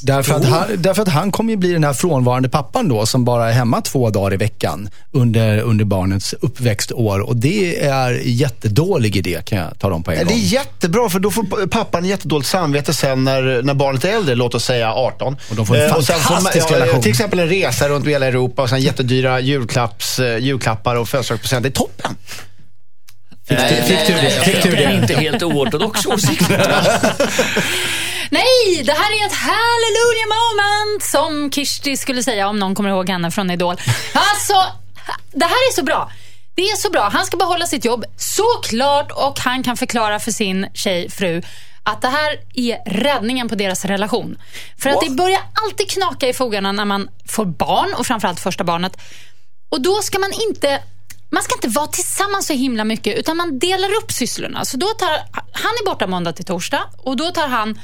[0.00, 3.24] Därför att, han, därför att han kommer ju bli den här frånvarande pappan då som
[3.24, 7.20] bara är hemma två dagar i veckan under, under barnets uppväxtår.
[7.20, 10.32] Och det är jättedålig idé kan jag tala om på en Det gång.
[10.32, 14.54] är jättebra, för då får pappan jättedåligt samvete sen när, när barnet är äldre, låt
[14.54, 15.36] oss säga 18.
[15.50, 17.02] Och de får en Eh, fantastisk ja, relation.
[17.02, 21.70] Till exempel en resa runt hela Europa och sen jättedyra julklapps, eh, julklappar och födelsedagspresenter.
[21.70, 22.16] Det är toppen.
[23.48, 24.30] Fick du, fick du det?
[24.30, 24.94] Fick du Det är det?
[25.02, 26.42] inte helt oortodox åsikt.
[28.32, 33.08] Nej, det här är ett hallelujah moment som Kirsti skulle säga om någon kommer ihåg
[33.08, 33.76] henne från Idol.
[34.14, 34.54] Alltså,
[35.32, 36.10] det här är så bra.
[36.54, 37.08] Det är så bra.
[37.12, 41.42] Han ska behålla sitt jobb, såklart, och han kan förklara för sin tjej, fru,
[41.82, 44.38] att det här är räddningen på deras relation.
[44.78, 48.64] För att det börjar alltid knaka i fogarna när man får barn, och framförallt första
[48.64, 48.96] barnet.
[49.68, 50.82] Och då ska man inte
[51.30, 54.64] man ska inte vara tillsammans så himla mycket utan man delar upp sysslorna.
[54.64, 55.08] Så då tar,
[55.52, 57.78] han är borta måndag till torsdag och då tar han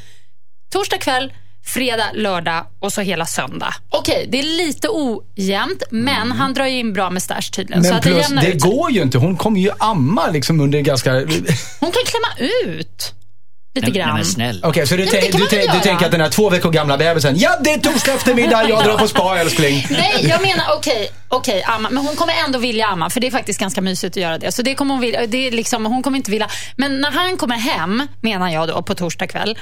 [0.72, 1.32] torsdag kväll,
[1.66, 3.74] fredag, lördag och så hela söndag.
[3.90, 7.84] Okej, det är lite ojämnt men han drar ju in bra med stash tydligen.
[7.84, 8.70] så Men att det plus, jämnar det ut sig.
[8.70, 9.18] går ju inte.
[9.18, 11.12] Hon kommer ju amma liksom under ganska...
[11.80, 13.14] Hon kan klämma ut
[13.74, 14.14] lite Nej, grann.
[14.14, 14.60] men snäll.
[14.64, 16.70] Okej, så du, men det tänk, du, tänk- du tänker att den här två veckor
[16.70, 19.86] gamla bebisen, ja det är torsdag eftermiddag, jag drar på spa älskling.
[19.90, 21.90] Nej, jag menar okej, okej, amma.
[21.90, 24.52] Men hon kommer ändå vilja amma, för det är faktiskt ganska mysigt att göra det.
[24.52, 26.48] Så det kommer hon vilja, det är liksom, hon kommer inte vilja.
[26.76, 29.58] Men när han kommer hem, menar jag då, på torsdag kväll.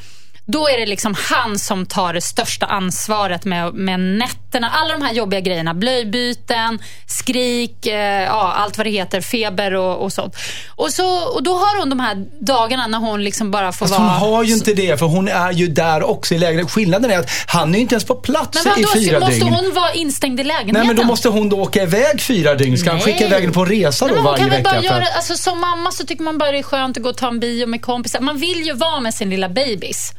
[0.49, 4.71] Då är det liksom han som tar det största ansvaret med, med nätterna.
[4.71, 5.75] Alla de här jobbiga grejerna.
[5.75, 10.37] Blöjbyten, skrik, eh, ja, allt vad det heter, feber och, och sånt.
[10.69, 13.99] Och, så, och då har hon de här dagarna när hon liksom bara får Fast
[13.99, 14.11] vara...
[14.11, 16.69] hon har ju inte det, för hon är ju där också i lägenheten.
[16.69, 19.35] Skillnaden är att han är ju inte ens på plats men i vadå, fyra måste
[19.35, 19.55] dygn.
[19.55, 20.75] hon vara instängd i lägenheten?
[20.75, 22.79] Nej, men då måste hon då åka iväg fyra dygn.
[22.79, 23.05] Ska han Nej.
[23.05, 24.63] skicka iväg henne på en resa Nej, då hon varje vecka?
[24.63, 27.09] bara för göra, alltså, som mamma så tycker man bara det är skönt att gå
[27.09, 28.21] och ta en bio med kompisar.
[28.21, 30.13] Man vill ju vara med sin lilla babys.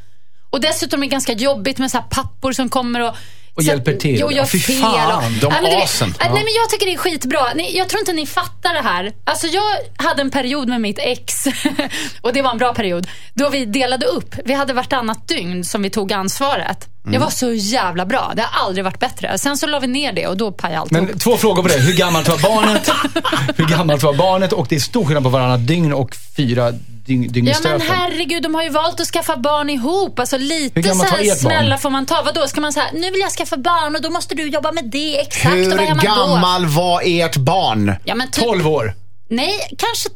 [0.50, 3.16] Och dessutom är det ganska jobbigt med så här pappor som kommer och
[3.54, 4.20] Och så- hjälper till.
[4.20, 4.82] Jo, Ja, gör fy fel.
[4.82, 6.14] fan, de Nej, men asen.
[6.20, 7.54] Nej, men jag tycker det är skitbra.
[7.56, 9.12] Ni, jag tror inte ni fattar det här.
[9.24, 9.64] Alltså, jag
[9.98, 11.48] hade en period med mitt ex,
[12.22, 14.36] och det var en bra period, då vi delade upp.
[14.46, 16.88] Vi hade vartannat dygn som vi tog ansvaret.
[17.04, 17.12] Mm.
[17.14, 18.34] Det var så jävla bra.
[18.36, 19.38] Det har aldrig varit bättre.
[19.38, 21.78] Sen så la vi ner det och då pajade allt Men två frågor på det.
[21.80, 22.90] Hur gammalt var barnet?
[23.56, 24.54] Hur gammalt var barnet?
[24.54, 26.74] Och det är stor skillnad på varannat dygn och fyra
[27.08, 30.20] dygn i Ja men herregud, de har ju valt att skaffa barn ihop.
[30.20, 31.38] Alltså Hur lite så här ert barn?
[31.38, 32.22] snälla får man ta.
[32.26, 34.86] Vadå, ska man säga nu vill jag skaffa barn och då måste du jobba med
[34.86, 35.46] det exakt.
[35.46, 36.04] och vad Hur man då?
[36.04, 37.96] gammal var ert barn?
[38.04, 38.93] Ja men typ, 12 år.
[39.30, 40.10] nej, kanske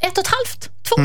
[0.00, 0.96] ett och ett halvt, två.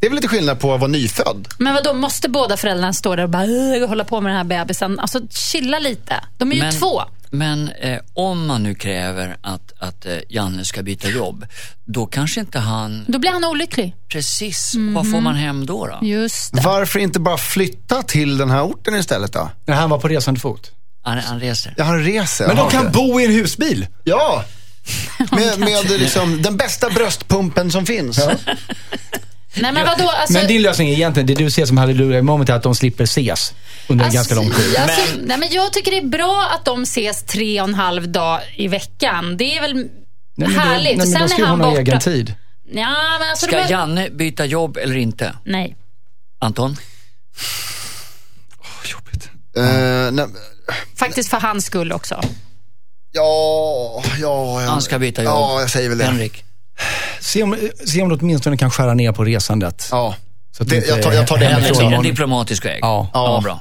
[0.00, 1.48] Det är väl lite skillnad på att vara nyfödd?
[1.58, 4.98] Men vadå, måste båda föräldrarna stå där och bara hålla på med den här bebisen?
[5.00, 6.14] Alltså chilla lite.
[6.38, 7.02] De är ju två.
[7.30, 11.46] Men eh, om man nu kräver att, att eh, Janne ska byta jobb,
[11.84, 13.04] då kanske inte han...
[13.08, 13.94] Då blir han olycklig.
[14.08, 14.94] Precis, Mhm.
[14.94, 15.86] vad får man hem då?
[15.86, 16.06] då?
[16.06, 16.60] Just det.
[16.60, 19.50] Varför inte bara flytta till den här orten istället då?
[19.66, 20.70] När han var på resande fot.
[21.02, 21.74] Han, han reser.
[21.76, 22.46] Jag har en resa.
[22.46, 22.90] Men de kan det.
[22.90, 23.86] bo i en husbil.
[24.04, 24.44] Ja!
[25.32, 28.18] Med, med liksom, den bästa bröstpumpen som finns.
[29.54, 32.48] Nej men vadå, alltså, Men din lösning är egentligen, det du ser som hallelujah moment
[32.50, 33.52] är att de slipper ses
[33.88, 34.76] under en ganska lång tid.
[34.78, 38.08] Alltså, nej, men jag tycker det är bra att de ses tre och en halv
[38.08, 39.36] dag i veckan.
[39.36, 39.88] Det är väl Nej,
[40.34, 40.84] men då- härligt.
[40.84, 42.34] nej, men Sen då ska är han hon ha egen tid.
[42.72, 43.70] Ja, men alltså, Ska var...
[43.70, 45.34] Janne byta jobb eller inte?
[45.44, 45.76] Nej.
[46.40, 46.76] Anton?
[49.56, 50.26] Eh, nej,
[50.96, 52.20] Faktiskt för hans skull också.
[53.12, 54.68] ja, ja, ja.
[54.68, 55.32] Han ska byta jobb.
[55.34, 56.04] Ja, jag säger väl det.
[56.04, 56.44] Henrik?
[57.20, 59.88] Se om, se om du åtminstone kan skära ner på resandet.
[59.90, 60.14] Ja.
[60.56, 61.92] Så att Det, inte jag, tar, jag tar det sa.
[61.92, 62.78] En diplomatisk väg?
[62.82, 63.10] Ja.
[63.12, 63.34] ja.
[63.34, 63.40] Ja.
[63.40, 63.60] bra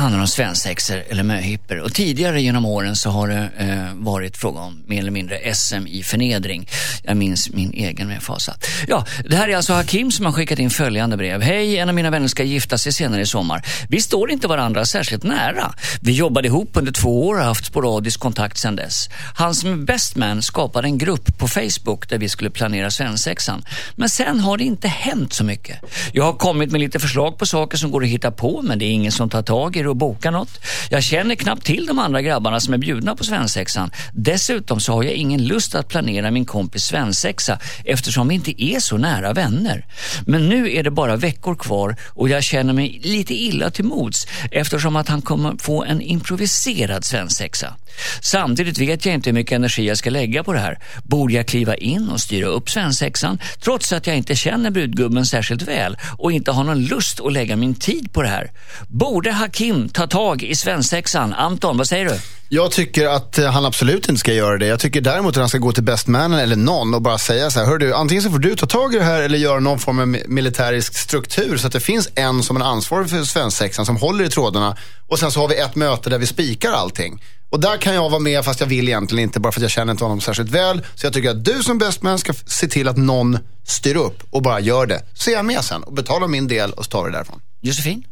[0.00, 4.60] handlar om svensexor eller möhippor och tidigare genom åren så har det eh, varit fråga
[4.60, 6.68] om mer eller mindre SM i förnedring.
[7.02, 8.54] Jag minns min egen med fasa.
[8.88, 11.42] Ja, det här är alltså Hakim som har skickat in följande brev.
[11.42, 13.66] Hej, en av mina vänner ska gifta sig senare i sommar.
[13.88, 15.74] Vi står inte varandra särskilt nära.
[16.00, 19.08] Vi jobbade ihop under två år och har haft sporadisk kontakt sedan dess.
[19.34, 23.64] Han som best man skapade en grupp på Facebook där vi skulle planera svensexan.
[23.96, 25.78] Men sen har det inte hänt så mycket.
[26.12, 28.84] Jag har kommit med lite förslag på saker som går att hitta på men det
[28.84, 30.58] är ingen som tar tag i det och boka något.
[30.90, 33.90] Jag känner knappt till de andra grabbarna som är bjudna på svensexan.
[34.12, 38.80] Dessutom så har jag ingen lust att planera min kompis svensexa eftersom vi inte är
[38.80, 39.86] så nära vänner.
[40.26, 44.26] Men nu är det bara veckor kvar och jag känner mig lite illa till mods
[44.50, 47.74] eftersom att han kommer få en improviserad svensexa.
[48.20, 50.78] Samtidigt vet jag inte hur mycket energi jag ska lägga på det här.
[51.04, 55.62] Borde jag kliva in och styra upp svensexan trots att jag inte känner brudgubben särskilt
[55.62, 58.50] väl och inte har någon lust att lägga min tid på det här?
[58.88, 61.32] Borde Hakim ta tag i svensexan?
[61.32, 62.14] Anton, vad säger du?
[62.52, 64.66] Jag tycker att eh, han absolut inte ska göra det.
[64.66, 67.58] Jag tycker däremot att han ska gå till bestmannen eller någon och bara säga så
[67.58, 69.78] här, hör du, antingen så får du ta tag i det här eller göra någon
[69.78, 73.96] form av militärisk struktur så att det finns en som är ansvarig för svensexan som
[73.96, 74.76] håller i trådarna
[75.08, 77.20] och sen så har vi ett möte där vi spikar allting.
[77.50, 79.70] Och där kan jag vara med fast jag vill egentligen inte bara för att jag
[79.70, 80.82] känner inte honom särskilt väl.
[80.94, 84.42] Så jag tycker att du som bestman ska se till att någon styr upp och
[84.42, 85.02] bara gör det.
[85.14, 87.42] Så är jag med sen och betalar min del och så tar vi det därifrån.
[87.60, 88.04] Josefin?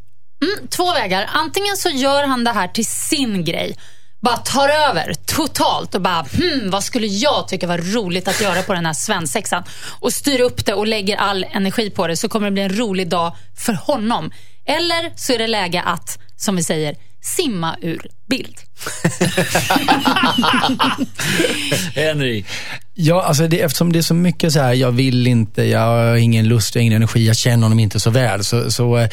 [0.71, 1.31] Två vägar.
[1.33, 3.77] Antingen så gör han det här till sin grej.
[4.21, 8.63] Bara tar över totalt och bara, hmm, vad skulle jag tycka var roligt att göra
[8.63, 9.63] på den här svensexan?
[10.01, 12.79] Och styr upp det och lägger all energi på det så kommer det bli en
[12.79, 14.31] rolig dag för honom.
[14.67, 18.65] Eller så är det läge att, som vi säger, simma ur bild.
[21.95, 22.47] Henrik?
[23.01, 26.17] Ja, alltså det, eftersom det är så mycket så här, jag vill inte, jag har
[26.17, 28.45] ingen lust, jag har ingen energi, jag känner honom inte så väl.
[28.45, 29.09] Så, så eh,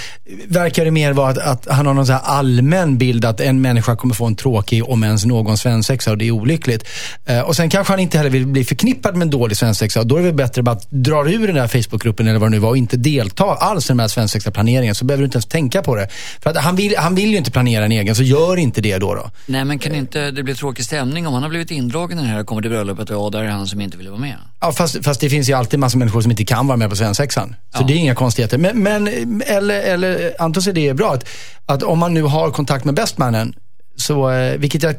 [0.47, 3.61] verkar det mer vara att, att han har någon så här allmän bild att en
[3.61, 6.87] människa kommer få en tråkig, om ens någon svensexa och det är olyckligt.
[7.25, 10.15] Eh, och sen kanske han inte heller vill bli förknippad med en dålig svensexa då
[10.15, 12.69] är det väl bättre att dra ur den där Facebookgruppen eller vad det nu var
[12.69, 14.95] och inte delta alls i den här svensexa-planeringen.
[14.95, 16.09] Så behöver du inte ens tänka på det.
[16.41, 18.97] För att han vill, han vill ju inte planera en egen, så gör inte det
[18.97, 19.15] då.
[19.15, 19.31] då.
[19.45, 22.31] Nej, men kan inte det bli tråkig stämning om han har blivit indragen i den
[22.31, 24.37] här kommer till bröllopet och ja, där är han som inte ville vara med?
[24.59, 26.95] Ja, fast, fast det finns ju alltid massa människor som inte kan vara med på
[26.95, 27.55] svensexan.
[27.77, 28.57] Så det är inga konstigheter.
[28.57, 29.07] Men, men
[29.41, 31.13] eller, eller Antons idé är bra.
[31.13, 31.25] Att,
[31.65, 33.53] att om man nu har kontakt med bestmannen,
[33.95, 34.95] så, eh, vilket jag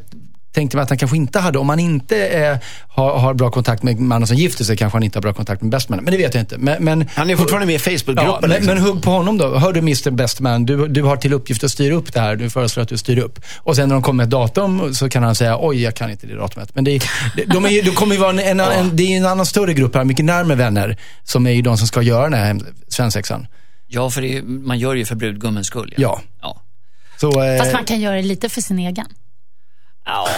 [0.57, 1.59] tänkte mig att han kanske inte hade.
[1.59, 2.57] Om man inte eh,
[2.89, 5.61] har, har bra kontakt med mannen som gifter sig kanske han inte har bra kontakt
[5.61, 6.05] med bestmannen.
[6.05, 6.57] Men det vet jag inte.
[6.57, 8.37] Men, men, Han är fortfarande med i Ja, Facebookgruppen.
[8.41, 8.65] men, liksom.
[8.75, 9.57] men hugg på honom då.
[9.57, 12.35] Hör du Mr Bestman, du, du har till uppgift att styra upp det här.
[12.35, 13.39] Du föreslår att du styr upp.
[13.57, 16.11] Och sen när de kommer med ett datum så kan han säga, oj jag kan
[16.11, 16.75] inte det datumet.
[16.75, 17.03] Men det, är-
[17.35, 19.45] det, de är, ju- det kommer ju vara en, en, en, det är en annan
[19.45, 22.59] större grupp här, mycket närmare vänner, som är ju de som ska göra den här
[22.87, 23.47] svensexan.
[23.87, 25.93] Ja, för det man gör ju för brudgummens skull.
[25.97, 26.21] Ja.
[26.41, 26.61] ja.
[27.19, 29.05] Så, eh, Fast man kan göra det lite för sin egen.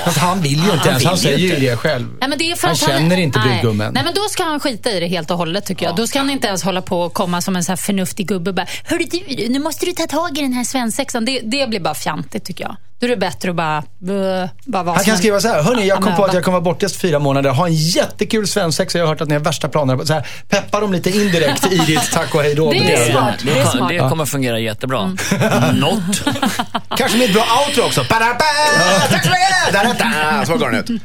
[0.06, 1.60] Fast han vill ju inte ens, han vill ju säger ju inte.
[1.60, 2.08] det själv.
[2.20, 3.50] Nej, men det är för Han att känner inte nej.
[3.50, 3.94] brudgummen.
[3.94, 5.96] Nej, men då ska han skita i det helt och hållet tycker jag.
[5.96, 8.50] Då ska han inte ens hålla på och komma som en så här förnuftig gubbe
[8.50, 11.26] och bara, Hörru du, nu måste du ta tag i den här svensexan.
[11.26, 12.76] Det, det blir bara fjantigt tycker jag.
[13.00, 15.88] Då är det bättre att bara, bö, bara vara Han kan skriva så här, hörni
[15.88, 18.48] jag kom på amöba." att jag kommer vara borta i fyra månader, ha en jättekul
[18.48, 20.06] svensexa, jag har hört att ni har värsta planer.
[20.06, 22.72] Så här, peppa dem lite indirekt i ditt tack och hej då.
[22.72, 23.36] Det är smart.
[23.44, 23.90] Det, Det är kom- smart.
[23.90, 25.06] det kommer fungera jättebra.
[25.74, 26.24] Något.
[26.98, 28.04] Kanske med ett bra outro också.
[28.10, 30.48] Tack så mycket!
[30.48, 31.02] Så går den ut.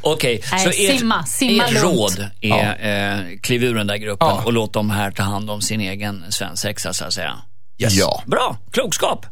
[0.00, 1.24] Okej, så ert, simma.
[1.26, 4.42] Simma ert råd är eh, kliv ur den där gruppen Ja.
[4.44, 7.32] och låt dem här ta hand om sin egen svensexa så att säga.
[7.78, 7.94] Yes.
[7.94, 8.22] Ja.
[8.26, 9.26] Bra, klokskap.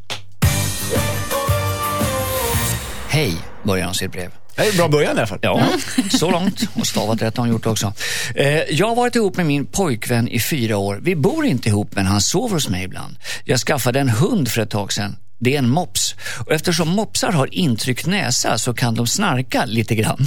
[3.19, 4.31] Hej, börjar han sitt brev.
[4.57, 5.39] Det är en bra början i alla fall.
[5.43, 5.69] Ja,
[6.11, 6.63] så långt.
[6.75, 7.93] Och stavat rätt har han gjort också.
[8.35, 10.99] Eh, jag har varit ihop med min pojkvän i fyra år.
[11.03, 13.17] Vi bor inte ihop, men han sover hos mig ibland.
[13.45, 15.17] Jag skaffade en hund för ett tag sedan.
[15.39, 16.15] Det är en mops.
[16.47, 20.27] Och eftersom mopsar har intryckt näsa så kan de snarka lite grann.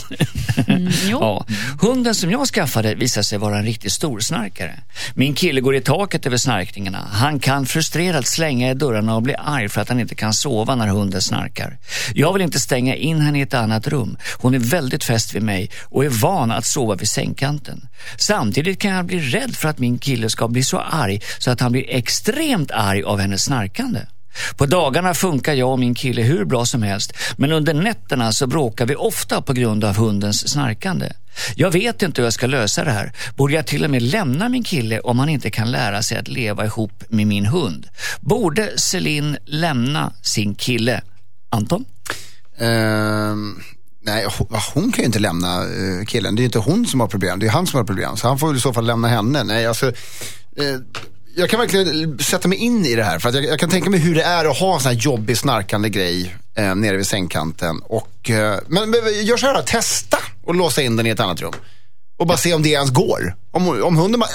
[1.10, 1.17] jo.
[1.21, 1.45] ja.
[1.82, 4.80] Hunden som jag skaffade visade sig vara en riktigt stor snarkare.
[5.13, 7.08] Min kille går i taket över snarkningarna.
[7.12, 10.76] Han kan frustrerat slänga i dörrarna och bli arg för att han inte kan sova
[10.76, 11.78] när hunden snarkar.
[12.13, 14.17] Jag vill inte stänga in henne i ett annat rum.
[14.38, 17.88] Hon är väldigt fäst vid mig och är van att sova vid sängkanten.
[18.17, 21.60] Samtidigt kan jag bli rädd för att min kille ska bli så arg så att
[21.60, 24.00] han blir extremt arg av hennes snarkande.
[24.55, 28.47] På dagarna funkar jag och min kille hur bra som helst men under nätterna så
[28.47, 31.11] bråkar vi ofta på grund av hundens snarkande.
[31.55, 33.13] Jag vet inte hur jag ska lösa det här.
[33.35, 36.27] Borde jag till och med lämna min kille om han inte kan lära sig att
[36.27, 37.87] leva ihop med min hund?
[38.19, 41.01] Borde Celine lämna sin kille?
[41.49, 41.85] Anton?
[42.59, 43.61] Um...
[44.01, 44.27] nej,
[44.73, 46.35] hon, kan ju inte lämna eh, killen.
[46.35, 48.17] Det är ju inte hon som har problem, det är han som har problem.
[48.17, 49.43] Så han får väl i så fall lämna henne.
[49.43, 50.79] Nej, alltså, eh,
[51.35, 53.19] jag kan verkligen sätta mig in i det här.
[53.19, 54.99] För att jag, jag kan tänka mig hur det är att ha en sån här
[54.99, 57.81] jobbig snarkande grej eh, nere vid sängkanten.
[57.83, 61.19] Och, eh, men, men gör så här då, testa och låsa in den i ett
[61.19, 61.53] annat rum.
[62.19, 63.35] Och bara se om det ens går.
[63.51, 64.29] Om, om hunden bara,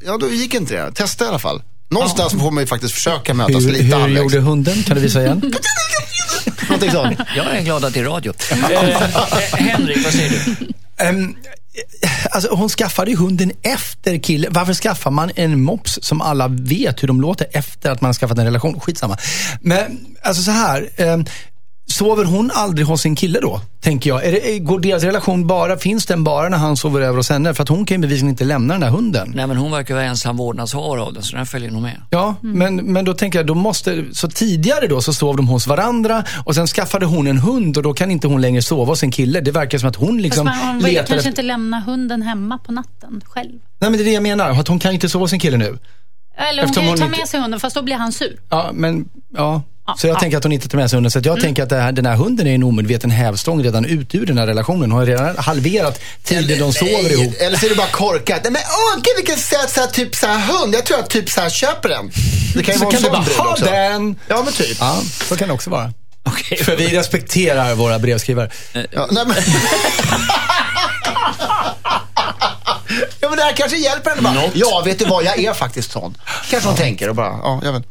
[0.00, 0.92] ja då gick inte det.
[0.92, 1.62] Testa i alla fall.
[1.90, 4.22] Någonstans får man ju faktiskt försöka mötas Hur, lite hur halvvägs.
[4.22, 4.82] gjorde hunden?
[4.82, 5.54] Kan du visa igen?
[6.68, 7.18] Någonting sånt.
[7.36, 8.32] Jag är glad att det är radio.
[8.52, 10.66] Eh, Henrik, vad säger du?
[11.04, 11.36] Ehm,
[12.30, 14.52] alltså hon skaffade ju hunden efter killen.
[14.52, 18.14] Varför skaffar man en mops som alla vet hur de låter efter att man har
[18.14, 18.80] skaffat en relation?
[18.80, 19.16] Skitsamma.
[19.60, 20.90] Men alltså så här.
[20.96, 21.24] Ehm,
[21.92, 23.60] sover hon aldrig hos sin kille då?
[23.80, 24.24] Tänker jag.
[24.24, 27.54] Är det, går deras relation bara, finns den bara när han sover över hos henne?
[27.54, 29.32] För att hon kan ju bevisligen inte lämna den där hunden.
[29.34, 32.02] Nej, men hon verkar vara ensam vårdnadshavare av den, så den följer nog med.
[32.10, 35.66] Ja, men, men då tänker jag, då måste, så tidigare då så sov de hos
[35.66, 38.98] varandra och sen skaffade hon en hund och då kan inte hon längre sova hos
[39.00, 39.40] sin kille.
[39.40, 41.28] Det verkar som att hon Fast liksom man, man vill letar kanske efter...
[41.30, 43.52] inte lämna hunden hemma på natten själv.
[43.80, 45.56] Nej men det är det jag menar, att hon kan inte sova hos sin kille
[45.56, 45.78] nu.
[46.36, 48.12] Eller hon Eftersom kan ju hon ta inte- med sig hunden, fast då blir han
[48.12, 48.40] sur.
[48.48, 49.62] Ja, men ja.
[49.96, 51.10] Så jag tänker att hon inte tar med sig hunden.
[51.10, 54.26] Så jag tänker att här, den här hunden är en omedveten hävstång redan ut ur
[54.26, 54.90] den här relationen.
[54.90, 57.34] Hon har redan halverat tiden de sover ihop.
[57.40, 58.40] Eller så är det bara korkat.
[58.42, 60.74] Nej men åh, gud vilken söt så här, typ så här hund.
[60.74, 62.10] Jag tror att typ så här köper den.
[62.54, 64.16] Det kan ju Så vara en sån bara, brud ha den!
[64.28, 64.76] Ja men typ.
[64.80, 65.92] Ja, så kan det också vara.
[66.24, 66.58] Okej.
[66.58, 68.50] För vi respekterar våra brevskrivare.
[68.72, 69.36] Ja, nej, men...
[73.20, 74.42] ja men det här kanske hjälper henne bara.
[74.54, 76.16] Ja vet du vad, jag är faktiskt sån.
[76.50, 77.82] Kanske hon tänker och bara, ja jag vet.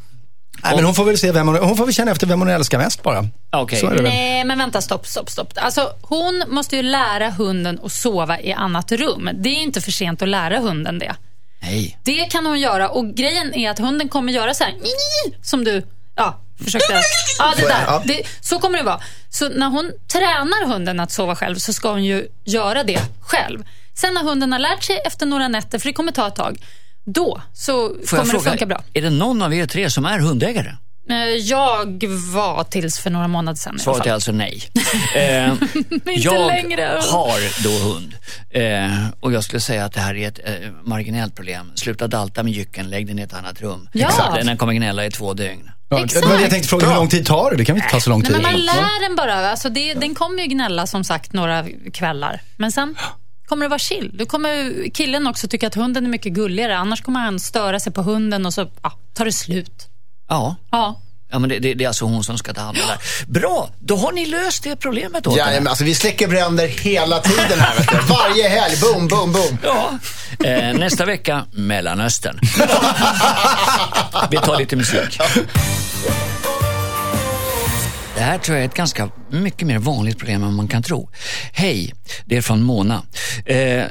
[0.63, 2.49] Nej, men hon får väl se vem hon, hon får väl känna efter vem hon
[2.49, 3.25] älskar mest bara.
[3.51, 3.79] Okej.
[3.79, 4.11] Så är det väl.
[4.11, 5.53] Nej, men vänta, stopp, stopp, stopp.
[5.55, 9.29] Alltså, hon måste ju lära hunden att sova i annat rum.
[9.33, 11.15] Det är inte för sent att lära hunden det.
[11.59, 11.99] Nej.
[12.03, 14.73] Det kan hon göra och grejen är att hunden kommer göra så här,
[15.41, 15.83] som du
[16.15, 17.01] ja, försökte.
[17.39, 18.01] Ja, det där.
[18.05, 18.99] Det, så kommer det vara.
[19.29, 23.63] Så när hon tränar hunden att sova själv så ska hon ju göra det själv.
[23.93, 26.61] Sen när hunden har lärt sig efter några nätter, för det kommer ta ett tag,
[27.13, 28.81] då så Får kommer jag det fråga, funka bra.
[28.93, 30.71] är det någon av er tre som är hundägare?
[31.09, 34.63] Eh, Jag var tills för några månader sedan Svaret är alltså nej.
[35.15, 35.51] Eh,
[35.89, 36.99] Inte jag längre.
[37.11, 38.13] har då hund.
[38.49, 41.71] Eh, och jag skulle säga att det här är ett eh, marginellt problem.
[41.75, 43.89] Sluta dalta med jycken, lägg den i ett annat rum.
[43.93, 44.07] Ja.
[44.07, 44.45] Exakt.
[44.45, 45.71] Den kommer gnälla i två dygn.
[45.89, 46.25] Ja, det Exakt.
[46.27, 47.57] var det jag tänkte fråga, hur lång tid tar det?
[47.57, 48.41] Det kan väl inte ta så lång Nej, tid?
[48.41, 49.49] men man lär den bara.
[49.51, 52.41] Alltså det, den kommer ju gnälla som sagt några kvällar.
[52.57, 52.95] Men sen
[53.47, 54.11] kommer det vara chill.
[54.13, 56.77] Då kommer killen också tycka att hunden är mycket gulligare.
[56.77, 59.87] Annars kommer han störa sig på hunden och så ja, tar det slut.
[60.29, 60.55] Ja.
[60.71, 61.01] Ja.
[61.31, 62.99] Ja, men det, det, det är alltså hon som ska ta hand om det här.
[63.27, 67.19] Bra, då har ni löst det problemet åt Ja, men alltså vi släcker bränder hela
[67.19, 67.97] tiden här vet du.
[68.13, 69.57] Varje helg, boom, boom, boom.
[69.63, 69.99] Ja.
[70.47, 72.39] Eh, nästa vecka, Mellanöstern.
[74.31, 75.19] Vi tar lite musik.
[78.17, 81.09] Det här tror jag är ett ganska mycket mer vanligt problem än man kan tro.
[81.51, 81.93] Hej,
[82.25, 83.03] det är från Mona.
[83.45, 83.83] Eh,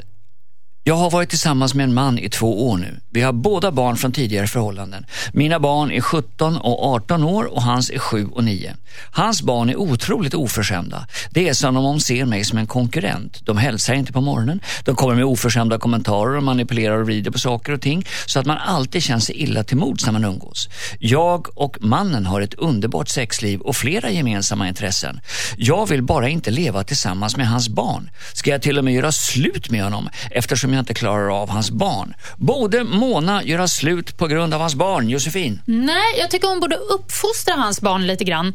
[0.88, 3.00] jag har varit tillsammans med en man i två år nu.
[3.10, 5.06] Vi har båda barn från tidigare förhållanden.
[5.32, 8.74] Mina barn är 17 och 18 år och hans är 7 och 9.
[9.10, 11.06] Hans barn är otroligt oförskämda.
[11.30, 13.46] Det är som om de ser mig som en konkurrent.
[13.46, 14.60] De hälsar inte på morgonen.
[14.84, 18.46] De kommer med oförskämda kommentarer och manipulerar och vrider på saker och ting så att
[18.46, 20.68] man alltid känner sig illa till mods när man umgås.
[20.98, 25.20] Jag och mannen har ett underbart sexliv och flera gemensamma intressen.
[25.56, 28.10] Jag vill bara inte leva tillsammans med hans barn.
[28.32, 31.70] Ska jag till och med göra slut med honom eftersom jag inte klarar av hans
[31.70, 32.14] barn?
[32.36, 35.60] Borde Mona göra slut på grund av hans barn, Josefin?
[35.64, 38.54] Nej, jag tycker hon borde uppfostra hans barn lite grann.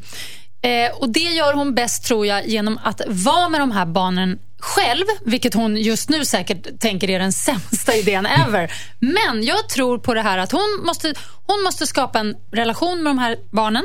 [0.61, 4.39] Eh, och Det gör hon bäst tror jag genom att vara med de här barnen
[4.59, 8.73] själv, vilket hon just nu säkert tänker är den sämsta idén ever.
[8.99, 11.13] Men jag tror på det här att hon måste,
[11.47, 13.83] hon måste skapa en relation med de här barnen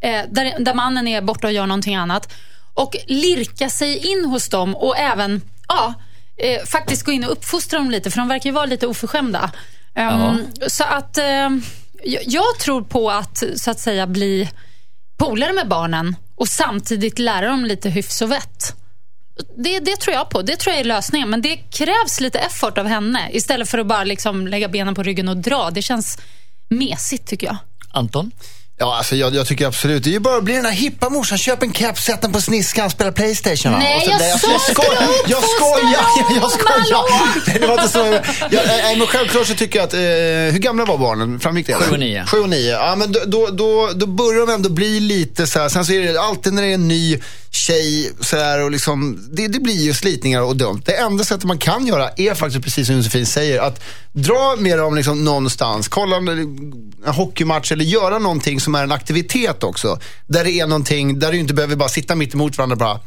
[0.00, 2.32] eh, där, där mannen är borta och gör någonting annat
[2.74, 5.94] och lirka sig in hos dem och även ja,
[6.36, 9.50] eh, faktiskt gå in och uppfostra dem lite för de verkar ju vara lite oförskämda.
[9.94, 10.10] Ehm,
[10.66, 11.50] Så att eh,
[12.04, 14.50] jag, jag tror på att så att säga bli
[15.18, 18.76] polare med barnen och samtidigt lära dem lite hyfs och vett.
[19.56, 20.42] Det, det tror jag på.
[20.42, 21.30] Det tror jag är lösningen.
[21.30, 25.02] Men det krävs lite effort av henne istället för att bara liksom lägga benen på
[25.02, 25.70] ryggen och dra.
[25.70, 26.18] Det känns
[26.68, 27.56] mesigt tycker jag.
[27.92, 28.30] Anton?
[28.78, 30.04] Ja, alltså jag, jag tycker absolut.
[30.04, 31.38] Det är ju bara att bli den där hippa morsan.
[31.38, 33.72] Köp en keps, sätt den på sniskan, spela Playstation.
[33.72, 33.78] va?
[33.78, 34.94] Nej, jag sa jag skojar.
[34.94, 36.04] skulle Jag skojar.
[36.30, 37.44] Jag, jag skojar.
[37.46, 37.98] Nej, det var inte så.
[38.50, 40.00] Jag, nej, men självklart så tycker jag att, eh,
[40.52, 41.40] hur gamla var barnen?
[41.40, 41.74] Framgick det?
[41.74, 42.26] Sju och nio.
[42.26, 42.70] Sju och nio.
[42.72, 45.68] Ja, men då, då, då, då börjar de ändå bli lite så här.
[45.68, 47.20] Sen så är det alltid när det är en ny
[47.54, 50.82] tjej så här, och liksom, det, det blir ju slitningar och dumt.
[50.84, 53.60] Det enda sättet man kan göra är faktiskt precis som Josefin säger.
[53.60, 56.72] Att dra med dem liksom någonstans, kolla en,
[57.06, 59.98] hockeymatch eller göra någonting som är en aktivitet också.
[60.26, 63.00] Där det är någonting, där du inte behöver bara sitta mitt emot varandra och bara,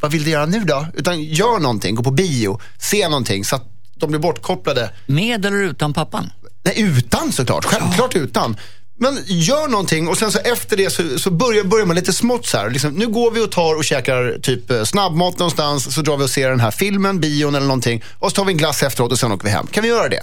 [0.00, 0.86] vad vill du göra nu då?
[0.94, 3.64] Utan gör någonting, gå på bio, se någonting så att
[3.94, 4.90] de blir bortkopplade.
[5.06, 6.30] Med eller utan pappan?
[6.62, 7.64] Nej, utan såklart.
[7.64, 8.56] Självklart utan.
[8.98, 12.46] Men gör någonting och sen så efter det så, så börjar, börjar man lite smått
[12.46, 12.70] så här.
[12.70, 15.94] Liksom, nu går vi och tar och käkar typ eh, snabbmat någonstans.
[15.94, 18.04] Så drar vi och ser den här filmen, bion eller någonting.
[18.18, 19.66] Och så tar vi en glass efteråt och sen åker vi hem.
[19.66, 20.20] Kan vi göra det?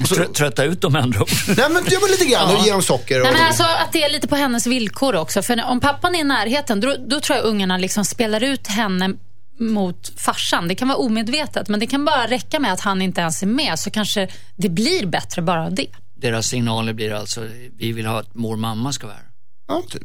[0.00, 1.28] Och så, Trö- trötta ut dem andra ord.
[1.56, 3.20] nej men gör lite grann och ge dem socker.
[3.20, 5.42] Och, Nej, men alltså att det är lite på hennes villkor också.
[5.42, 9.10] För om pappan är i närheten, då, då tror jag ungarna liksom spelar ut henne
[9.60, 10.68] mot farsan.
[10.68, 13.46] Det kan vara omedvetet, men det kan bara räcka med att han inte ens är
[13.46, 15.86] med så kanske det blir bättre bara av det.
[16.20, 17.40] Deras signaler blir alltså,
[17.78, 19.24] vi vill ha att mor och mamma ska vara här.
[19.68, 20.02] ja, typ.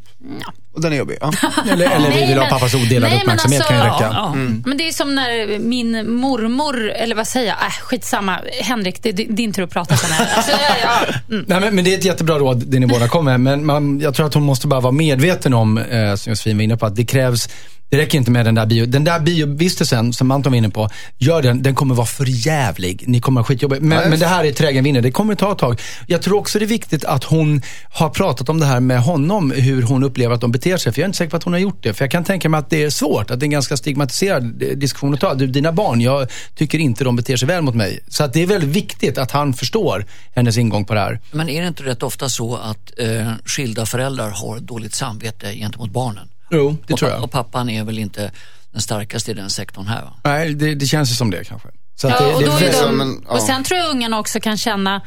[0.74, 1.18] Och den är jobbig.
[1.22, 1.32] Ja.
[1.72, 4.10] Eller, eller vi Nej, vill ha men- pappas odelade uppmärksamhet alltså- kan ju räcka.
[4.14, 4.34] Ja,
[4.66, 8.40] Men det är som när min mormor, eller vad säger jag, äh, skitsamma.
[8.62, 10.36] Henrik, det är din tur att prata sen här.
[10.36, 11.14] Alltså, ja, ja.
[11.36, 11.46] Mm.
[11.48, 13.40] Nej, men, men det är ett jättebra råd, det ni båda kom med.
[13.40, 16.64] Men man, jag tror att hon måste bara vara medveten om, eh, som Josefin var
[16.64, 17.50] inne på, att det krävs
[17.92, 18.86] Det räcker inte med den där bio.
[18.86, 23.04] Den där biovistelsen som Anton var inne på, gör den, den kommer vara för jävlig.
[23.08, 23.82] Ni kommer ha skitjobbigt.
[23.82, 25.02] Men, men det här är trägen vinner.
[25.02, 25.82] Det kommer ta ett tag.
[26.08, 29.52] Jag tror också det är viktigt att hon har pratat om det här med honom,
[29.52, 30.94] hur hon upplever att de beter sig.
[30.94, 31.94] För jag är inte säker på att hon har gjort det.
[31.94, 34.64] För jag kan tänka mig att det är svårt, att det är en ganska stigmatiserad
[34.64, 35.34] eh, diskussion att ta.
[35.34, 38.00] Du, dina barn, jag tycker inte de beter sig väl mot mig.
[38.08, 40.06] Så att det är väldigt viktigt att han förstår
[40.36, 41.20] hennes ingång på det här.
[41.32, 45.92] Men är det inte rätt ofta så att eh, skilda föräldrar har dåligt samvete gentemot
[45.92, 46.28] barnen?
[46.52, 47.24] Jo, det och, tror jag.
[47.24, 48.32] Och pappan är väl inte
[48.72, 50.14] den starkaste i den sektorn här va?
[50.24, 51.68] Nej, det, det känns ju som det kanske.
[51.96, 53.34] Så att Ja, det, och, det då är är väldigt- de, men, ja.
[53.36, 55.02] och sen tror jag ungarna också kan känna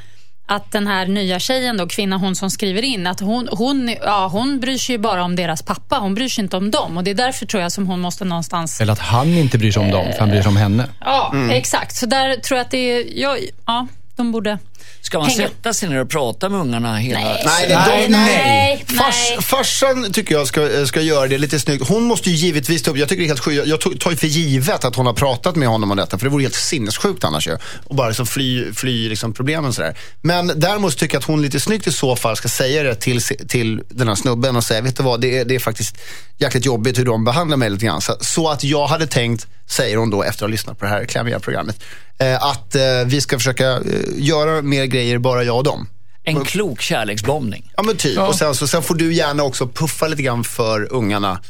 [0.47, 4.29] att den här nya tjejen, då, kvinnan hon som skriver in, att hon, hon, ja,
[4.33, 5.99] hon bryr sig ju bara om deras pappa.
[5.99, 6.97] Hon bryr sig inte om dem.
[6.97, 8.81] Och Det är därför tror jag som hon måste någonstans...
[8.81, 10.89] Eller att han inte bryr sig om dem, för han bryr sig om henne.
[11.01, 11.51] Ja, Mm.
[11.51, 11.97] exakt.
[11.97, 13.05] Så där tror jag att det är...
[13.21, 13.37] Ja,
[13.67, 13.87] ja
[14.17, 14.59] de borde...
[15.01, 17.19] Ska man Hänga- sätta sig ner och prata med ungarna hela...
[17.21, 17.43] Nej.
[17.47, 18.85] Nej, det, Nej, de, nej.
[18.89, 19.43] Fars, nej.
[19.43, 21.89] farsan tycker jag ska, ska göra det lite snyggt.
[21.89, 24.11] Hon måste ju givetvis ta upp, jag tycker det är helt sjukt, jag tog- tar
[24.11, 26.55] ju för givet att hon har pratat med honom om detta, för det vore helt
[26.55, 27.57] sinnessjukt annars ju.
[27.85, 29.99] Och bara liksom fly, fly liksom problemen sådär.
[30.23, 33.21] Men däremot tycker jag att hon lite snyggt i så fall ska säga det till,
[33.49, 35.97] till den här snubben och säga, vet du vad, det är, det är faktiskt
[36.39, 38.01] jäkligt jobbigt hur de behandlar mig lite grann.
[38.01, 40.91] Så, så att jag hade tänkt, säger hon då efter att ha lyssnat på det
[40.91, 41.77] här klämmiga programmet,
[42.19, 43.81] eh, att eh, vi ska försöka eh,
[44.17, 45.89] göra mer grejer bara jag och dem.
[46.25, 47.73] En klok kärleksbombning.
[47.77, 48.19] Ja men typ.
[48.19, 51.41] Och sen, så, sen får du gärna också puffa lite grann för ungarna.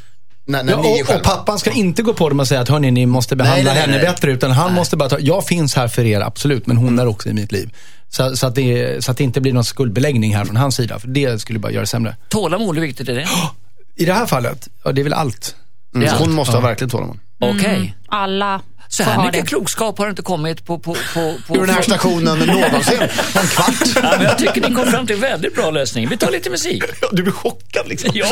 [0.47, 2.61] När, när Ja, ni är och, och pappan ska inte gå på dem och säga
[2.61, 4.07] att hörni, ni måste behandla Nej, nej, henne nej.
[4.07, 4.33] bättre.
[4.33, 7.29] Utan han måste bara ta, jag finns här för er absolut, men hon är också
[7.29, 7.71] i mitt liv.
[8.09, 10.99] Så, så, att det, så att det inte blir någon skuldbeläggning här från hans sida.
[10.99, 12.17] För det skulle bara göra det sämre.
[12.29, 13.29] Tålamod, hur viktigt är det?
[13.97, 15.57] I det här fallet, ja det är väl allt.
[15.95, 16.15] Mm, Ja.
[16.19, 17.19] Hon måste ha verkligen tålamod.
[17.41, 17.95] Okej.
[18.09, 18.61] Alla
[18.97, 19.49] Så här mycket det.
[19.49, 20.79] klokskap har inte kommit på...
[20.79, 22.99] på, på, på Ur den här stationen någonsin.
[23.33, 23.75] På en kvart.
[23.95, 26.09] Ja, men jag tycker ni kom fram till en väldigt bra lösning.
[26.09, 26.83] Vi tar lite musik.
[27.13, 28.11] Du blir chockad liksom.
[28.15, 28.27] Ja.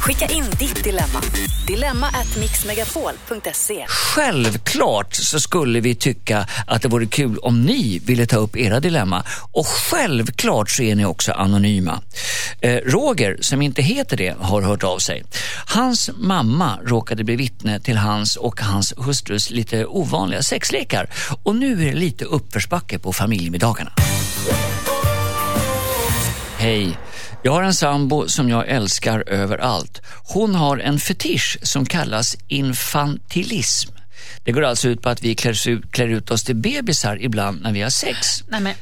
[0.00, 1.22] Skicka in ditt dilemma.
[1.66, 3.84] Dilemma at mixmegapol.se.
[3.88, 8.80] Självklart så skulle vi tycka att det vore kul om ni ville ta upp era
[8.80, 9.24] dilemma.
[9.52, 12.02] Och självklart så är ni också anonyma.
[12.60, 15.24] Eh, Roger, som inte heter det, har hört av sig.
[15.66, 21.10] Hans mamma råkade bli vittne till hans och hans hustrus lite ovanliga sexlekar.
[21.42, 23.92] Och nu är det lite uppförsbacke på familjemiddagarna.
[26.58, 26.98] Hej.
[27.42, 30.02] Jag har en sambo som jag älskar överallt.
[30.24, 33.92] Hon har en fetisch som kallas infantilism.
[34.44, 37.62] Det går alltså ut på att vi klär ut, klär ut oss till bebisar ibland
[37.62, 38.44] när vi har sex.
[38.48, 38.74] Nej, men,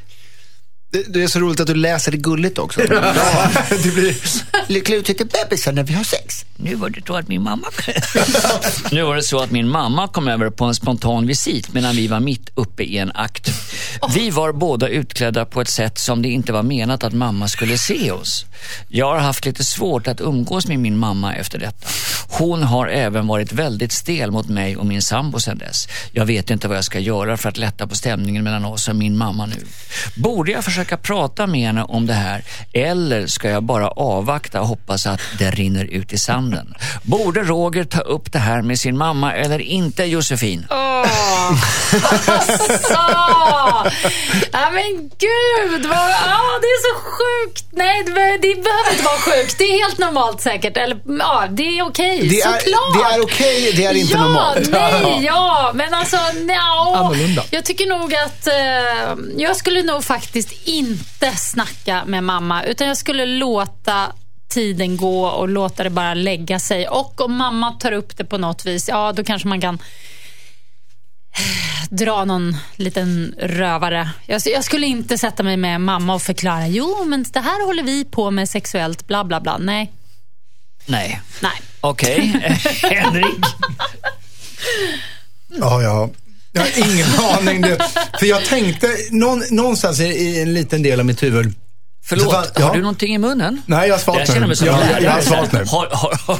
[0.91, 2.81] det, det är så roligt att du läser det gulligt också.
[2.81, 3.15] Ja,
[3.83, 4.83] det blir...
[4.83, 6.45] Klä ut till bebisar när vi har sex.
[6.57, 7.67] Nu var det så att min mamma
[8.93, 12.09] Nu var det så att min mamma kom över på en spontan visit medan vi
[12.09, 13.51] var mitt uppe i en akt.
[14.15, 17.79] Vi var båda utklädda på ett sätt som det inte var menat att mamma skulle
[17.79, 18.45] se oss.
[18.89, 21.89] Jag har haft lite svårt att umgås med min mamma efter detta.
[22.39, 25.89] Hon har även varit väldigt stel mot mig och min sambo sedan dess.
[26.13, 28.97] Jag vet inte vad jag ska göra för att lätta på stämningen mellan oss och
[28.97, 29.67] min mamma nu.
[30.17, 34.67] Borde jag försöka prata med henne om det här eller ska jag bara avvakta och
[34.67, 36.75] hoppas att det rinner ut i sanden?
[37.03, 40.67] Borde Roger ta upp det här med sin mamma eller inte Josefin?
[40.71, 41.07] Åh!
[42.27, 42.99] Alltså!
[44.53, 45.87] Ja, men gud!
[45.87, 47.65] Vad, ja, det är så sjukt.
[47.71, 49.59] Nej, det, det behöver inte vara sjukt.
[49.59, 50.77] Det är helt normalt säkert.
[50.77, 52.28] Eller, ja, det är okej.
[52.29, 53.11] Det är- Såklart.
[53.11, 54.71] det är okej, det är inte ja, normalt.
[54.71, 56.17] Nej, ja, men alltså...
[56.17, 57.45] Annorlunda.
[57.51, 58.47] Jag tycker nog att...
[58.47, 62.65] Eh, jag skulle nog faktiskt inte snacka med mamma.
[62.65, 64.07] Utan jag skulle låta
[64.49, 66.89] tiden gå och låta det bara lägga sig.
[66.89, 69.79] Och om mamma tar upp det på något vis, ja då kanske man kan
[71.91, 74.11] dra någon liten rövare.
[74.27, 77.83] Jag, jag skulle inte sätta mig med mamma och förklara, jo men det här håller
[77.83, 79.59] vi på med sexuellt, bla bla bla.
[79.59, 79.93] Nej,
[80.89, 81.21] Nej.
[81.41, 81.53] nej.
[81.81, 82.19] Okej.
[82.83, 83.27] Henrik?
[85.61, 86.11] Ja, ja.
[86.53, 87.07] Jag har ingen
[87.39, 87.61] aning.
[87.63, 87.77] Du.
[88.19, 91.55] För jag tänkte, någon, någonstans i, i en liten del av mitt huvud.
[92.05, 92.67] Förlåt, fan, ja.
[92.67, 93.63] har du någonting i munnen?
[93.67, 94.35] Nej, jag har svalt nu.
[94.67, 95.59] Jag- en jag- jag har svalt nu.
[95.59, 96.37] Har, har, har,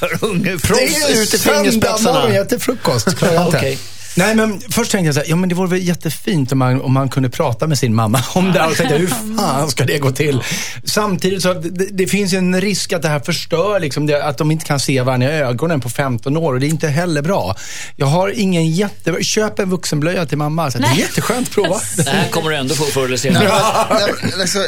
[0.00, 2.18] har unge Det proffs är ut i söndag fingerspetsarna.
[2.18, 3.08] morgon, jag äter frukost.
[3.38, 3.78] Okej.
[4.14, 6.82] Nej, men först tänkte jag så här, ja men det vore väl jättefint om man,
[6.82, 8.70] om man kunde prata med sin mamma om det här.
[8.70, 9.06] Och tänkte, hur
[9.36, 10.42] fan ska det gå till?
[10.84, 14.38] Samtidigt så, det, det finns ju en risk att det här förstör, liksom, det, att
[14.38, 17.22] de inte kan se varandra i ögonen på 15 år och det är inte heller
[17.22, 17.56] bra.
[17.96, 19.24] Jag har ingen jätte...
[19.24, 20.70] Köp en vuxenblöja till mamma.
[20.70, 21.80] Så det är jätteskönt, prova.
[21.96, 23.48] Det här kommer du ändå få förr eller senare.
[23.90, 24.64] Nej, men, liksom,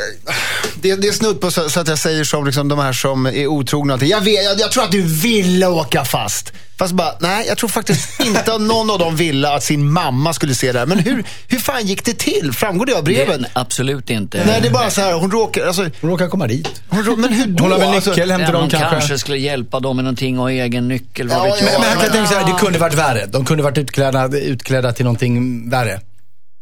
[0.75, 3.27] det, det är snudd på så, så att jag säger som liksom, de här som
[3.27, 3.95] är otrogna.
[3.95, 6.53] Att, jag, vet, jag, jag tror att du ville åka fast.
[6.79, 10.33] Fast bara, nej, jag tror faktiskt inte att någon av dem ville att sin mamma
[10.33, 10.87] skulle se det här.
[10.87, 12.53] Men hur, hur fan gick det till?
[12.53, 13.41] Framgår det av brevet?
[13.43, 14.43] Det, absolut inte.
[14.47, 16.83] Nej, det är bara så här, hon råkar, alltså, Hon råkar komma dit.
[16.89, 17.63] hon, men hur då?
[17.65, 18.91] Hon har väl Alltså, nyckel hem Ja, till dem de kanske.
[18.91, 19.19] kanske.
[19.19, 21.29] skulle hjälpa dem med någonting och ha egen nyckel.
[21.29, 21.71] Vad Ja, vet jag.
[21.73, 23.27] Men, men jag kan tänka så här, det kunde varit värre.
[23.27, 26.01] De kunde varit utklädda, utklädda till någonting värre.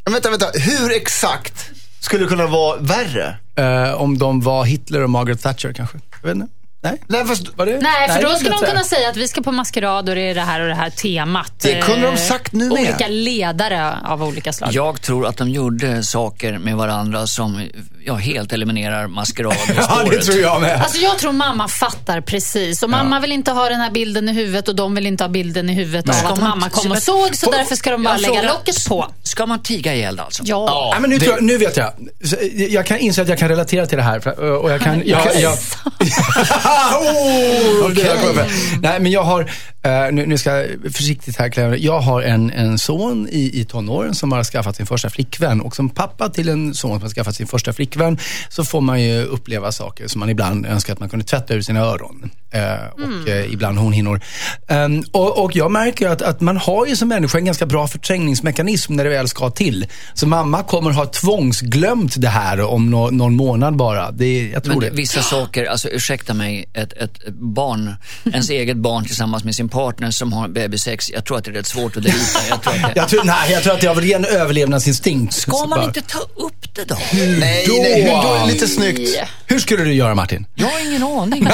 [0.04, 0.46] Men vänta, vänta.
[0.54, 3.36] Hur exakt skulle det kunna vara värre?
[3.56, 5.98] Eh, om de var Hitler och Margaret Thatcher kanske.
[6.22, 6.46] Jag vet inte.
[6.84, 7.02] Nej?
[7.06, 7.78] Nej, fast, Var det?
[7.80, 10.20] Nej, för det då skulle de kunna säga att vi ska på maskerad och det
[10.20, 11.52] är det här och det här temat.
[11.62, 12.72] Det kunde de Eh, sagt nu med.
[12.72, 14.70] Olika ledare av olika slag.
[14.72, 17.68] Jag tror att de gjorde saker med varandra som
[18.04, 20.82] ja, helt eliminerar maskerad Ja, det tror jag med.
[20.82, 22.82] Alltså jag tror mamma fattar precis.
[22.82, 25.28] Och mamma vill inte ha den här bilden i huvudet och de vill inte ha
[25.28, 27.36] bilden i huvudet av Ska att man- mamma kom och såg.
[27.36, 29.06] Så Får- därför ska de bara Jag lägga frågar, locket på.
[29.22, 30.42] Ska man tiga ihjäl alltså?
[30.46, 30.88] Ja.
[30.92, 31.92] Nej, men nu, tror jag, nu vet jag.
[32.24, 32.36] Så,
[32.68, 34.20] Jag kan inse att jag kan relatera till det här.
[34.20, 35.42] för- Och jag kan, jag, Okej.
[35.42, 35.52] jag,
[36.72, 38.80] oh, för.
[38.80, 39.40] Nej, men jag har,
[39.82, 41.76] eh, nu, nu ska jag försiktigt här Clever.
[41.76, 45.60] Jag har en, en son i, i tonåren som har skaffat sin första flickvän.
[45.60, 48.18] Och som pappa till en son som har skaffat sin första flickvän
[48.48, 51.62] så får man ju uppleva saker som man ibland önskar att man kunde tvätta ur
[51.62, 52.30] sina öron.
[52.54, 52.74] Eh,
[53.22, 54.20] och eh, ibland hornhinnor.
[54.68, 57.88] Um, och, och jag märker att, att man har ju som människa en ganska bra
[57.88, 59.86] förträngningsmekanism när det väl ska till.
[60.14, 64.10] Så mamma kommer ha tvångsglömt det här om nå, någon månad bara.
[64.10, 64.90] Det, jag tror Men det.
[64.96, 67.94] vissa saker, alltså ursäkta mig, ett, ett barn,
[68.32, 71.54] ens eget barn tillsammans med sin partner som har bebissex, jag tror att det är
[71.54, 72.20] rätt svårt att delita.
[72.50, 75.34] Jag tror att det, Jag tror, nej, jag tror att det har ren överlevnadsinstinkt.
[75.34, 76.96] ska man bara- inte ta upp det då?
[77.12, 78.46] nej, nej, hur då?
[78.46, 79.18] Lite snyggt.
[79.46, 80.46] Hur skulle du göra Martin?
[80.54, 81.46] Jag har ingen aning.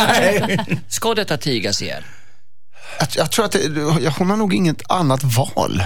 [0.88, 2.02] Ska detta tigas ihjäl?
[2.98, 5.82] Jag, jag tror att det, hon har nog inget annat val.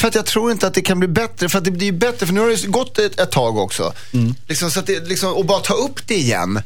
[0.00, 1.48] För att jag tror inte att det kan bli bättre.
[1.48, 3.92] För att det blir bättre, för nu har det ju gått ett, ett tag också.
[4.48, 6.62] Liksom, så att det, liksom, och bara ta upp det igen.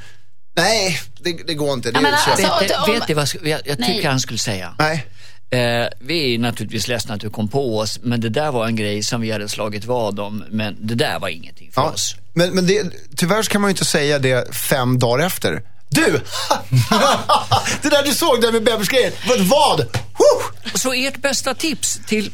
[0.57, 1.91] Nej, det, det går inte.
[1.91, 4.75] Det, så- alltså- vet, om- vet du vad jag, jag tycker han skulle säga?
[4.79, 5.07] nej.
[5.51, 8.77] Eh, vi är naturligtvis ledsna att du kom på oss, men det där var en
[8.77, 10.45] grej som vi hade slagit vad om.
[10.51, 11.91] Men det där var ingenting för Ja.
[11.91, 12.17] oss.
[12.35, 15.63] Men, men det, tyvärr så kan man ju inte säga det fem dagar efter.
[15.89, 16.13] Du!
[17.83, 19.41] det där du såg där med bebisgrejen, vad?
[19.49, 19.87] vad?
[20.75, 22.31] Så ert bästa tips till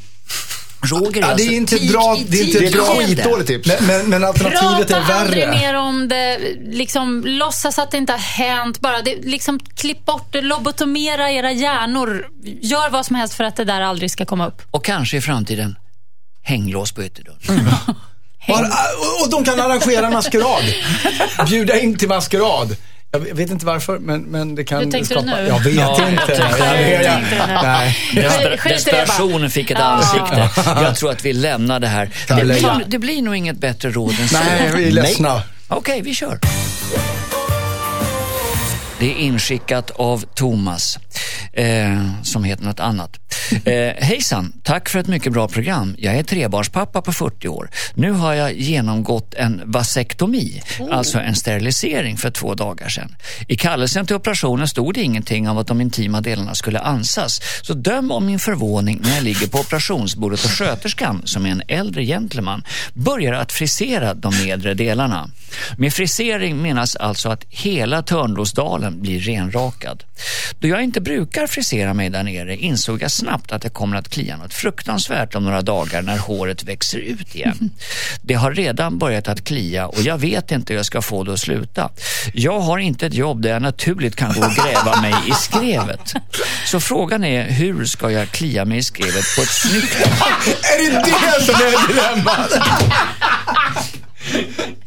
[0.82, 2.60] Roger Ja, det är alltså, inte tig bra- det är inte tid.
[2.60, 2.96] Det är ett bra.
[2.96, 3.68] skitdåligt tips.
[3.68, 5.58] Men, men, men alternativet Prata är aldrig värre.
[5.58, 6.38] mer om det.
[6.64, 8.80] Liksom, låtsas att det inte har hänt.
[8.80, 10.40] Bara det, liksom, klipp bort det.
[10.40, 12.26] Lobotomera era hjärnor.
[12.60, 14.62] Gör vad som helst för att det där aldrig ska komma upp.
[14.70, 15.76] Och kanske i framtiden
[16.42, 17.68] hänglås på ytterdörren.
[18.48, 20.64] Och, och de kan arrangera maskerad.
[21.48, 22.76] Bjuda in till maskerad.
[23.14, 25.36] Jag vet inte varför, men, men det kan Hur tänkte du skapa...
[25.40, 25.48] nu?
[25.48, 26.32] Jag vet Ja, inte.
[28.14, 30.48] jag du desperationen fick ett ansikte.
[30.66, 32.10] Jag tror att vi lämnar det här.
[32.28, 34.36] Det blir, det blir nog inget bättre råd än så.
[34.38, 35.42] Nej, vi är ledsna.
[35.68, 36.38] Okej, vi kör.
[39.04, 40.98] Det är inskickat av Thomas,
[41.52, 43.20] eh, som heter något annat.
[43.64, 45.94] Eh, hejsan, tack för ett mycket bra program.
[45.98, 47.70] Jag är trebarnspappa på 40 år.
[47.94, 53.16] Nu har jag genomgått en vasektomi, alltså en sterilisering för två dagar sedan.
[53.48, 57.40] I kallelsen till operationen stod det ingenting om att de intima delarna skulle ansas.
[57.62, 61.62] Så döm om min förvåning när jag ligger på operationsbordet och sköterskan, som är en
[61.68, 65.30] äldre gentleman, börjar att frisera de nedre delarna.
[65.78, 70.04] Med frisering menas alltså att hela Törnrosdalen blir renrakad.
[70.58, 74.08] Då jag inte brukar frisera mig där nere insåg jag snabbt att det kommer att
[74.08, 77.70] klia något fruktansvärt om några dagar när håret växer ut igen.
[78.22, 81.32] Det har redan börjat att klia och jag vet inte hur jag ska få det
[81.32, 81.90] att sluta.
[82.34, 86.14] Jag har inte ett jobb där jag naturligt kan gå och gräva mig i skrevet.
[86.66, 89.94] Så frågan är, hur ska jag klia mig i skrevet på ett snyggt
[90.78, 92.50] Är det det som är dilemmat?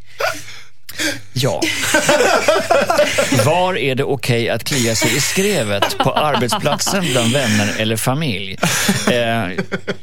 [1.33, 1.61] Ja.
[3.45, 5.97] Var är det okej att klia sig i skrevet?
[5.97, 8.57] På arbetsplatsen, bland vänner eller familj?
[9.11, 9.15] Eh,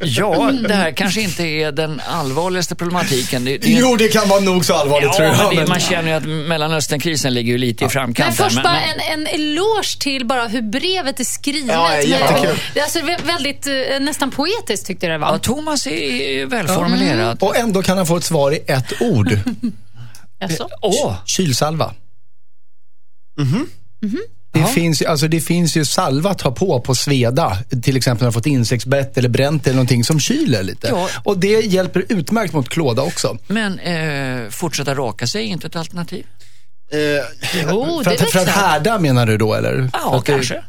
[0.01, 3.45] ja, det här kanske inte är den allvarligaste problematiken.
[3.45, 5.39] Det, det är- Jo, det kan vara nog så allvarligt tror Ja, jag.
[5.45, 8.29] men det, men- man känner ju att Mellanösternkrisen ligger ju lite i framkant.
[8.29, 11.75] Men först men- bara men- en, en eloge till bara hur brevet är skrivet.
[11.75, 12.59] Ja, jättekul.
[12.75, 15.33] Det är alltså vä- väldigt, eh, nästan poetiskt tyckte jag det var.
[15.33, 17.43] Ja, Thomas är välformulerad.
[17.43, 19.39] Och ändå kan han få ett svar i ett ord.
[20.51, 20.69] Jaså?
[20.83, 21.95] Åh, Kylsalva.
[24.53, 27.59] Det, finns, ju- alltså det finns ju salva att ha på på sveda.
[27.83, 30.89] Till exempel när har fått insektsbett eller bränt eller någonting som kyler lite.
[30.89, 31.09] Ja.
[31.23, 33.39] Och det hjälper utmärkt mot klåda också.
[33.47, 36.27] men eh, fortsätta raka sig är inte ett alternativ?
[36.93, 36.99] Eh,
[37.63, 39.91] Jo, för, det att, för att härda menar du då eller?
[39.93, 40.55] Ja, det- kanske.
[40.55, 40.65] För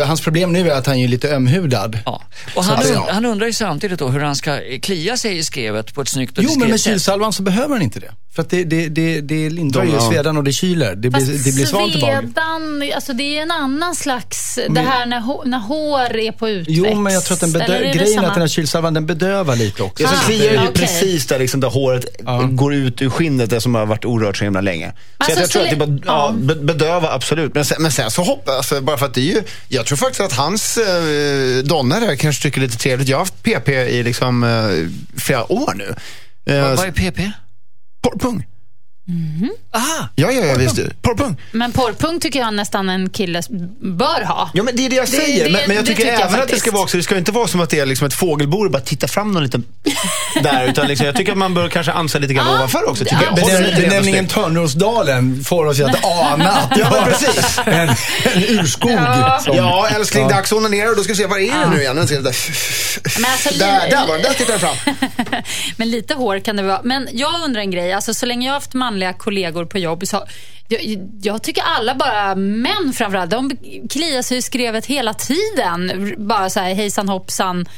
[0.00, 1.98] hans problem nu är att han är lite ömhudad.
[2.04, 2.22] Ja.
[2.56, 5.38] Och han, Så- und- han undrar ju samtidigt då hur han ska eh, klia sig
[5.38, 8.10] i skrevet på ett snyggt och Jo, men med kylsalvan så behöver han inte det.
[8.34, 10.10] För att det, det, det, det lindrar ju ja.
[10.10, 10.94] svedan och det kyler.
[10.94, 15.06] Det Fast blir, det blir svalt svedan, alltså det är en annan slags, det här
[15.06, 16.70] när, hå- när hår är på utväxt.
[16.86, 18.26] Jo, men jag tror att den bedö- grejen samma?
[18.28, 20.02] att den här kylsalvan den bedövar lite också.
[20.02, 20.72] Det som Ah, kliar är ju okej.
[20.74, 22.04] precis där, liksom, där håret
[22.50, 24.92] går ut ur skinnet, det som har varit orört så himla länge.
[24.92, 27.54] Så Alltså, att jag tror så att det bara, ja, be- bedöva, absolut.
[27.54, 29.42] Men sen, men sen så hoppas alltså, bara för att det är ju,
[29.82, 33.08] jag tror faktiskt att hans eh, donna där kanske tycker det är lite trevligt.
[33.08, 35.94] Jag har haft PP i liksom, eh, flera år nu.
[36.54, 37.30] Eh, Vad vad är PP?
[38.02, 38.46] Porrpung.
[39.74, 40.08] Aha!
[40.14, 41.02] Ja, ja, ja, visst.
[41.02, 41.36] Porrpung.
[41.52, 43.42] Men porrpung tycker jag nästan en kille
[43.80, 44.50] bör ha.
[44.54, 45.44] Ja, men det är det jag Det- säger.
[45.44, 47.02] det- men, men jag det tycker tycker jag även att det ska vara också, det
[47.02, 49.42] ska inte vara som att det är liksom ett fågelbo och bara titta fram någon
[49.42, 49.64] liten
[50.42, 50.68] där.
[50.68, 53.04] Utan liksom, jag tycker att man bör kanske ansa lite grann Ja, ovanför också.
[53.04, 53.48] Tycker ja.
[53.50, 53.76] jag.
[53.76, 54.26] Benämningen.
[54.28, 57.58] Törnrosdalen får oss att ana att det Ja, var precis.
[57.66, 57.88] en,
[58.34, 58.90] en urskog.
[59.44, 61.80] Som, Ja, älskling, dags att onanera och då ska vi se, var är det nu
[61.80, 61.96] igen?
[61.96, 62.14] Där, alltså,
[63.58, 64.76] där, li- där var den, där tittar jag fram.
[65.76, 66.80] Men lite hår kan det vara.
[66.84, 67.92] Men jag undrar en grej.
[67.92, 70.24] Alltså, så länge jag har haft manliga kollegor på jobb så
[70.68, 70.80] jag,
[71.22, 73.50] jag tycker alla, bara män framförallt, de
[73.90, 76.14] kliar sig i skrevet hela tiden.
[76.18, 77.68] Bara så här hejsan hoppsan.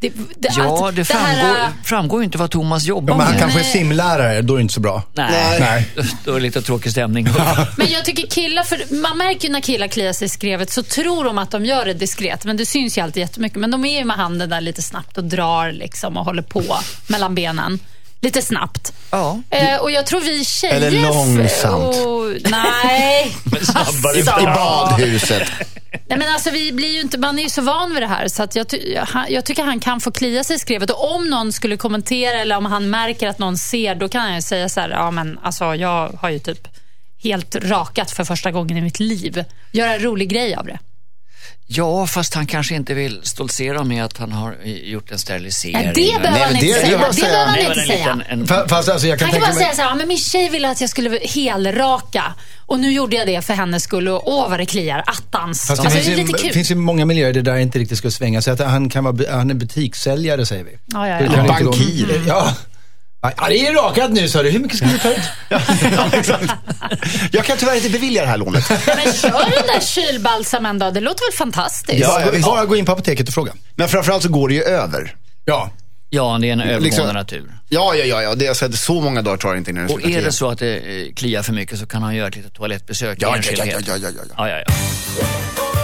[0.00, 1.26] Det, det, Ja, att det framgår,
[1.58, 3.42] här, framgår ju inte vad Thomas jobbar Ja, men han med.
[3.42, 5.02] kanske är simlärare, då är det inte så bra.
[5.14, 5.88] Nej, Nej.
[6.24, 7.28] då är det lite tråkig stämning.
[7.76, 10.82] Men jag tycker killar, för man märker ju när killar kliar sig i skrevet så
[10.82, 12.44] tror de att de gör det diskret.
[12.44, 13.58] Men det syns ju alltid jättemycket.
[13.58, 16.62] Men de är ju med handen där lite snabbt och drar liksom och håller på
[17.08, 17.78] mellan benen.
[18.22, 18.92] Lite snabbt.
[19.10, 19.40] Ja.
[19.50, 20.74] Eh, och jag tror vi tjejer...
[20.74, 21.96] Eller långsamt.
[21.96, 23.36] Och, nej.
[24.14, 25.48] I, I badhuset.
[25.92, 28.28] nej men alltså, vi blir ju inte, man är ju så van vid det här.
[28.28, 30.90] Så att jag, ty, jag, jag tycker han kan få klia sig i skrevet.
[30.90, 34.34] Och om någon skulle kommentera eller om han märker att någon ser, då kan han
[34.34, 36.68] ju säga så här, ja men alltså jag har ju typ
[37.22, 39.44] helt rakat för första gången i mitt liv.
[39.72, 40.78] Göra en rolig grej av det.
[41.72, 45.74] Ja, fast han kanske inte vill stoltsera med att han har gjort en sterilisering.
[45.86, 46.98] Ja, det behöver han inte det- det säga.
[47.08, 47.98] Det säga- behöver han inte en säga.
[47.98, 49.74] liten, en, Fa- Fast alltså, jag kan Han kan tänka bara mig...
[49.74, 52.24] säga så här, men min tjej ville att jag skulle helraka
[52.66, 55.66] och nu gjorde jag det för hennes skull och åh vad det kliar, attans.
[55.66, 56.52] Fast det alltså, finns, det är lite kul.
[56.52, 58.42] finns ju många miljöer där det inte riktigt ska svänga.
[58.42, 60.78] Så att han kan vara han är butikssäljare, säger vi.
[60.86, 61.44] Ja, ja, Det ja.
[61.48, 62.24] Bankir.
[62.28, 62.54] Ja.
[63.22, 64.50] Ja, det är rakat nu, sa du.
[64.50, 65.20] Hur mycket ska du ta ut?
[65.48, 66.52] Ja, exakt.
[67.32, 68.70] Jag kan tyvärr inte bevilja det här lånet.
[68.86, 71.98] Men kör den där kylbalsamen då, det låter väl fantastiskt?
[72.00, 72.40] Ja, ja.
[72.44, 73.52] Bara gå in på apoteket och fråga.
[73.74, 75.14] Men framförallt så går det ju över.
[75.44, 75.70] Ja.
[76.10, 77.52] ja, det är en övergående Liksom- natur.
[77.68, 78.22] Ja, ja, ja.
[78.22, 78.34] ja.
[78.34, 80.58] Det är så, så många dagar tar det inte innan Och är det så att
[80.58, 83.36] det eh, kliar för mycket så kan han göra ett litet toalettbesök Ja, i ja,
[83.36, 83.86] enskildhet.
[83.86, 84.48] ja, ja, ja, ja, ja.
[84.48, 84.64] ja, ja,
[85.74, 85.79] ja.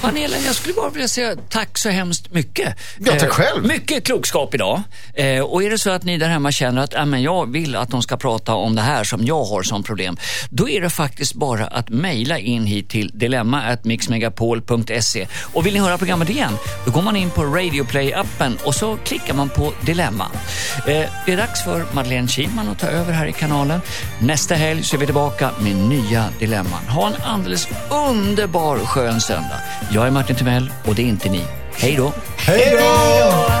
[0.00, 2.76] Panelen, jag skulle bara vilja säga tack så hemskt mycket.
[2.98, 3.66] Ja, tack Eh, själv.
[3.66, 4.82] Mycket klokskap idag.
[5.14, 7.76] Eh, och är det så att ni där hemma känner att äh, men jag vill
[7.76, 10.16] att de ska prata om det här som jag har som problem,
[10.50, 15.26] då är det faktiskt bara att mejla in hit till dilemma@mixmegapol.se.
[15.52, 19.34] Och vill ni höra programmet igen, då går man in på Radioplay-appen och så klickar
[19.34, 20.26] man på Dilemma.
[20.76, 20.82] Eh,
[21.26, 23.80] det är dags för Madeleine Kilman att ta över här i kanalen.
[24.20, 26.84] Nästa helg så är vi tillbaka med nya dilemman.
[26.88, 29.60] Ha en alldeles underbar skön söndag.
[29.92, 31.44] Jag är Martin Timell och det är inte ni.
[31.72, 32.12] Hej då!
[32.36, 33.60] Hej då!